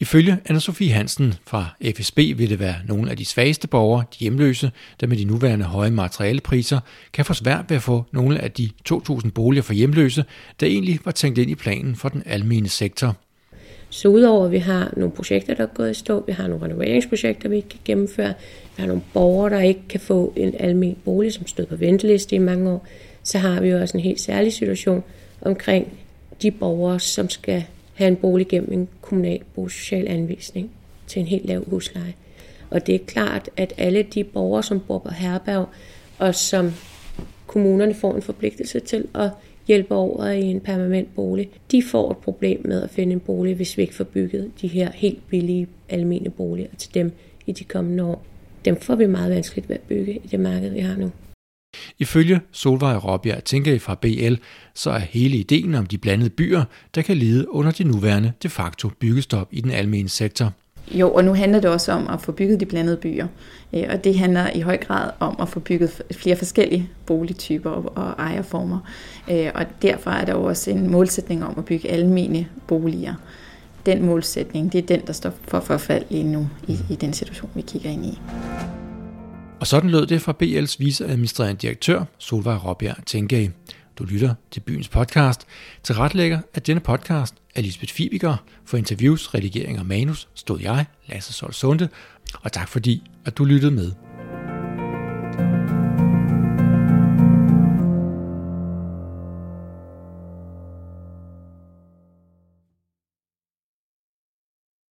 Ifølge 0.00 0.38
Anna-Sophie 0.50 0.92
Hansen 0.92 1.34
fra 1.46 1.66
FSB 1.96 2.16
vil 2.16 2.50
det 2.50 2.60
være 2.60 2.74
nogle 2.88 3.10
af 3.10 3.16
de 3.16 3.24
svageste 3.24 3.68
borgere, 3.68 4.04
de 4.12 4.18
hjemløse, 4.18 4.70
der 5.00 5.06
med 5.06 5.16
de 5.16 5.24
nuværende 5.24 5.64
høje 5.64 5.90
materialepriser 5.90 6.80
kan 7.12 7.24
få 7.24 7.34
svært 7.34 7.64
ved 7.68 7.76
at 7.76 7.82
få 7.82 8.04
nogle 8.12 8.40
af 8.40 8.52
de 8.52 8.70
2.000 8.92 9.30
boliger 9.30 9.62
for 9.62 9.72
hjemløse, 9.72 10.24
der 10.60 10.66
egentlig 10.66 10.98
var 11.04 11.10
tænkt 11.10 11.38
ind 11.38 11.50
i 11.50 11.54
planen 11.54 11.96
for 11.96 12.08
den 12.08 12.22
almene 12.26 12.68
sektor. 12.68 13.16
Så 13.90 14.08
udover 14.08 14.44
at 14.44 14.52
vi 14.52 14.58
har 14.58 14.92
nogle 14.96 15.12
projekter, 15.12 15.54
der 15.54 15.62
er 15.62 15.74
gået 15.74 15.90
i 15.90 15.94
stå, 15.94 16.24
vi 16.26 16.32
har 16.32 16.46
nogle 16.46 16.64
renoveringsprojekter, 16.64 17.48
vi 17.48 17.56
ikke 17.56 17.68
kan 17.68 17.80
gennemføre, 17.84 18.34
vi 18.76 18.80
har 18.80 18.86
nogle 18.86 19.02
borgere, 19.12 19.50
der 19.50 19.60
ikke 19.60 19.88
kan 19.88 20.00
få 20.00 20.32
en 20.36 20.54
almen 20.60 20.96
bolig, 21.04 21.32
som 21.32 21.46
stod 21.46 21.66
på 21.66 21.76
venteliste 21.76 22.36
i 22.36 22.38
mange 22.38 22.70
år, 22.70 22.86
så 23.22 23.38
har 23.38 23.60
vi 23.60 23.68
jo 23.68 23.80
også 23.80 23.96
en 23.96 24.02
helt 24.02 24.20
særlig 24.20 24.52
situation 24.52 25.02
omkring 25.40 25.92
de 26.42 26.50
borgere, 26.50 27.00
som 27.00 27.30
skal 27.30 27.64
have 27.96 28.08
en 28.08 28.16
bolig 28.16 28.48
gennem 28.48 28.72
en 28.72 28.88
kommunal 29.00 29.40
bosocial 29.54 30.08
anvisning 30.08 30.70
til 31.06 31.20
en 31.20 31.26
helt 31.26 31.46
lav 31.46 31.64
husleje. 31.70 32.14
Og 32.70 32.86
det 32.86 32.94
er 32.94 32.98
klart, 33.06 33.50
at 33.56 33.72
alle 33.78 34.02
de 34.02 34.24
borgere, 34.24 34.62
som 34.62 34.80
bor 34.80 34.98
på 34.98 35.10
herberg, 35.10 35.68
og 36.18 36.34
som 36.34 36.72
kommunerne 37.46 37.94
får 37.94 38.14
en 38.14 38.22
forpligtelse 38.22 38.80
til 38.80 39.08
at 39.14 39.30
hjælpe 39.66 39.94
over 39.94 40.26
i 40.26 40.42
en 40.42 40.60
permanent 40.60 41.14
bolig, 41.14 41.50
de 41.72 41.82
får 41.82 42.10
et 42.10 42.16
problem 42.16 42.60
med 42.64 42.82
at 42.82 42.90
finde 42.90 43.12
en 43.12 43.20
bolig, 43.20 43.54
hvis 43.54 43.76
vi 43.76 43.82
ikke 43.82 43.94
får 43.94 44.04
bygget 44.04 44.50
de 44.60 44.68
her 44.68 44.90
helt 44.94 45.28
billige 45.28 45.68
almene 45.88 46.30
boliger 46.30 46.68
til 46.78 46.94
dem 46.94 47.12
i 47.46 47.52
de 47.52 47.64
kommende 47.64 48.04
år. 48.04 48.22
Dem 48.64 48.76
får 48.76 48.94
vi 48.94 49.06
meget 49.06 49.30
vanskeligt 49.30 49.68
ved 49.68 49.76
at 49.76 49.82
bygge 49.82 50.14
i 50.14 50.26
det 50.30 50.40
marked, 50.40 50.70
vi 50.70 50.80
har 50.80 50.96
nu. 50.96 51.10
Ifølge 51.98 52.40
Solvej 52.52 52.96
Råbjerg 52.96 53.44
tænker 53.44 53.78
fra 53.78 53.94
BL, 53.94 54.34
så 54.74 54.90
er 54.90 54.98
hele 54.98 55.36
ideen 55.36 55.74
om 55.74 55.86
de 55.86 55.98
blandede 55.98 56.30
byer, 56.30 56.64
der 56.94 57.02
kan 57.02 57.16
lide 57.16 57.50
under 57.50 57.70
de 57.70 57.84
nuværende 57.84 58.32
de 58.42 58.48
facto 58.48 58.88
byggestop 58.88 59.48
i 59.50 59.60
den 59.60 59.70
almene 59.70 60.08
sektor. 60.08 60.52
Jo, 60.90 61.12
og 61.12 61.24
nu 61.24 61.34
handler 61.34 61.60
det 61.60 61.70
også 61.70 61.92
om 61.92 62.08
at 62.08 62.20
få 62.20 62.32
bygget 62.32 62.60
de 62.60 62.66
blandede 62.66 62.96
byer. 62.96 63.26
Øh, 63.72 63.84
og 63.88 64.04
det 64.04 64.18
handler 64.18 64.50
i 64.54 64.60
høj 64.60 64.76
grad 64.76 65.10
om 65.20 65.36
at 65.40 65.48
få 65.48 65.60
bygget 65.60 66.02
flere 66.12 66.36
forskellige 66.36 66.90
boligtyper 67.06 67.70
og 67.70 68.14
ejerformer. 68.18 68.78
Øh, 69.30 69.50
og 69.54 69.66
derfor 69.82 70.10
er 70.10 70.24
der 70.24 70.34
også 70.34 70.70
en 70.70 70.90
målsætning 70.90 71.44
om 71.44 71.54
at 71.58 71.64
bygge 71.64 71.90
almene 71.90 72.46
boliger. 72.66 73.14
Den 73.86 74.04
målsætning, 74.04 74.72
det 74.72 74.78
er 74.78 74.86
den, 74.86 75.06
der 75.06 75.12
står 75.12 75.32
for 75.48 75.60
forfald 75.60 76.04
lige 76.10 76.24
nu 76.24 76.48
i, 76.68 76.78
i 76.90 76.94
den 76.94 77.12
situation, 77.12 77.50
vi 77.54 77.62
kigger 77.62 77.90
ind 77.90 78.06
i. 78.06 78.18
Og 79.66 79.70
sådan 79.70 79.90
lød 79.90 80.06
det 80.06 80.22
fra 80.22 80.34
BL's 80.42 80.76
viceadministrerende 80.78 81.60
direktør, 81.62 82.04
Solvej 82.18 82.54
Råbjerg 82.54 83.06
Tænkage. 83.06 83.52
Du 83.98 84.04
lytter 84.04 84.34
til 84.50 84.60
byens 84.60 84.88
podcast. 84.88 85.46
Til 85.82 85.94
retlægger 85.94 86.40
af 86.54 86.62
denne 86.62 86.80
podcast 86.80 87.34
er 87.54 87.62
Lisbeth 87.62 87.92
Fibiger. 87.92 88.36
For 88.64 88.76
interviews, 88.76 89.34
redigering 89.34 89.78
og 89.78 89.86
manus 89.86 90.28
stod 90.34 90.60
jeg, 90.60 90.86
Lasse 91.06 91.32
Sol 91.32 91.52
Sunde. 91.52 91.88
Og 92.42 92.52
tak 92.52 92.68
fordi, 92.68 93.10
at 93.24 93.38
du 93.38 93.44
lyttede 93.44 93.72
med. 93.72 94.05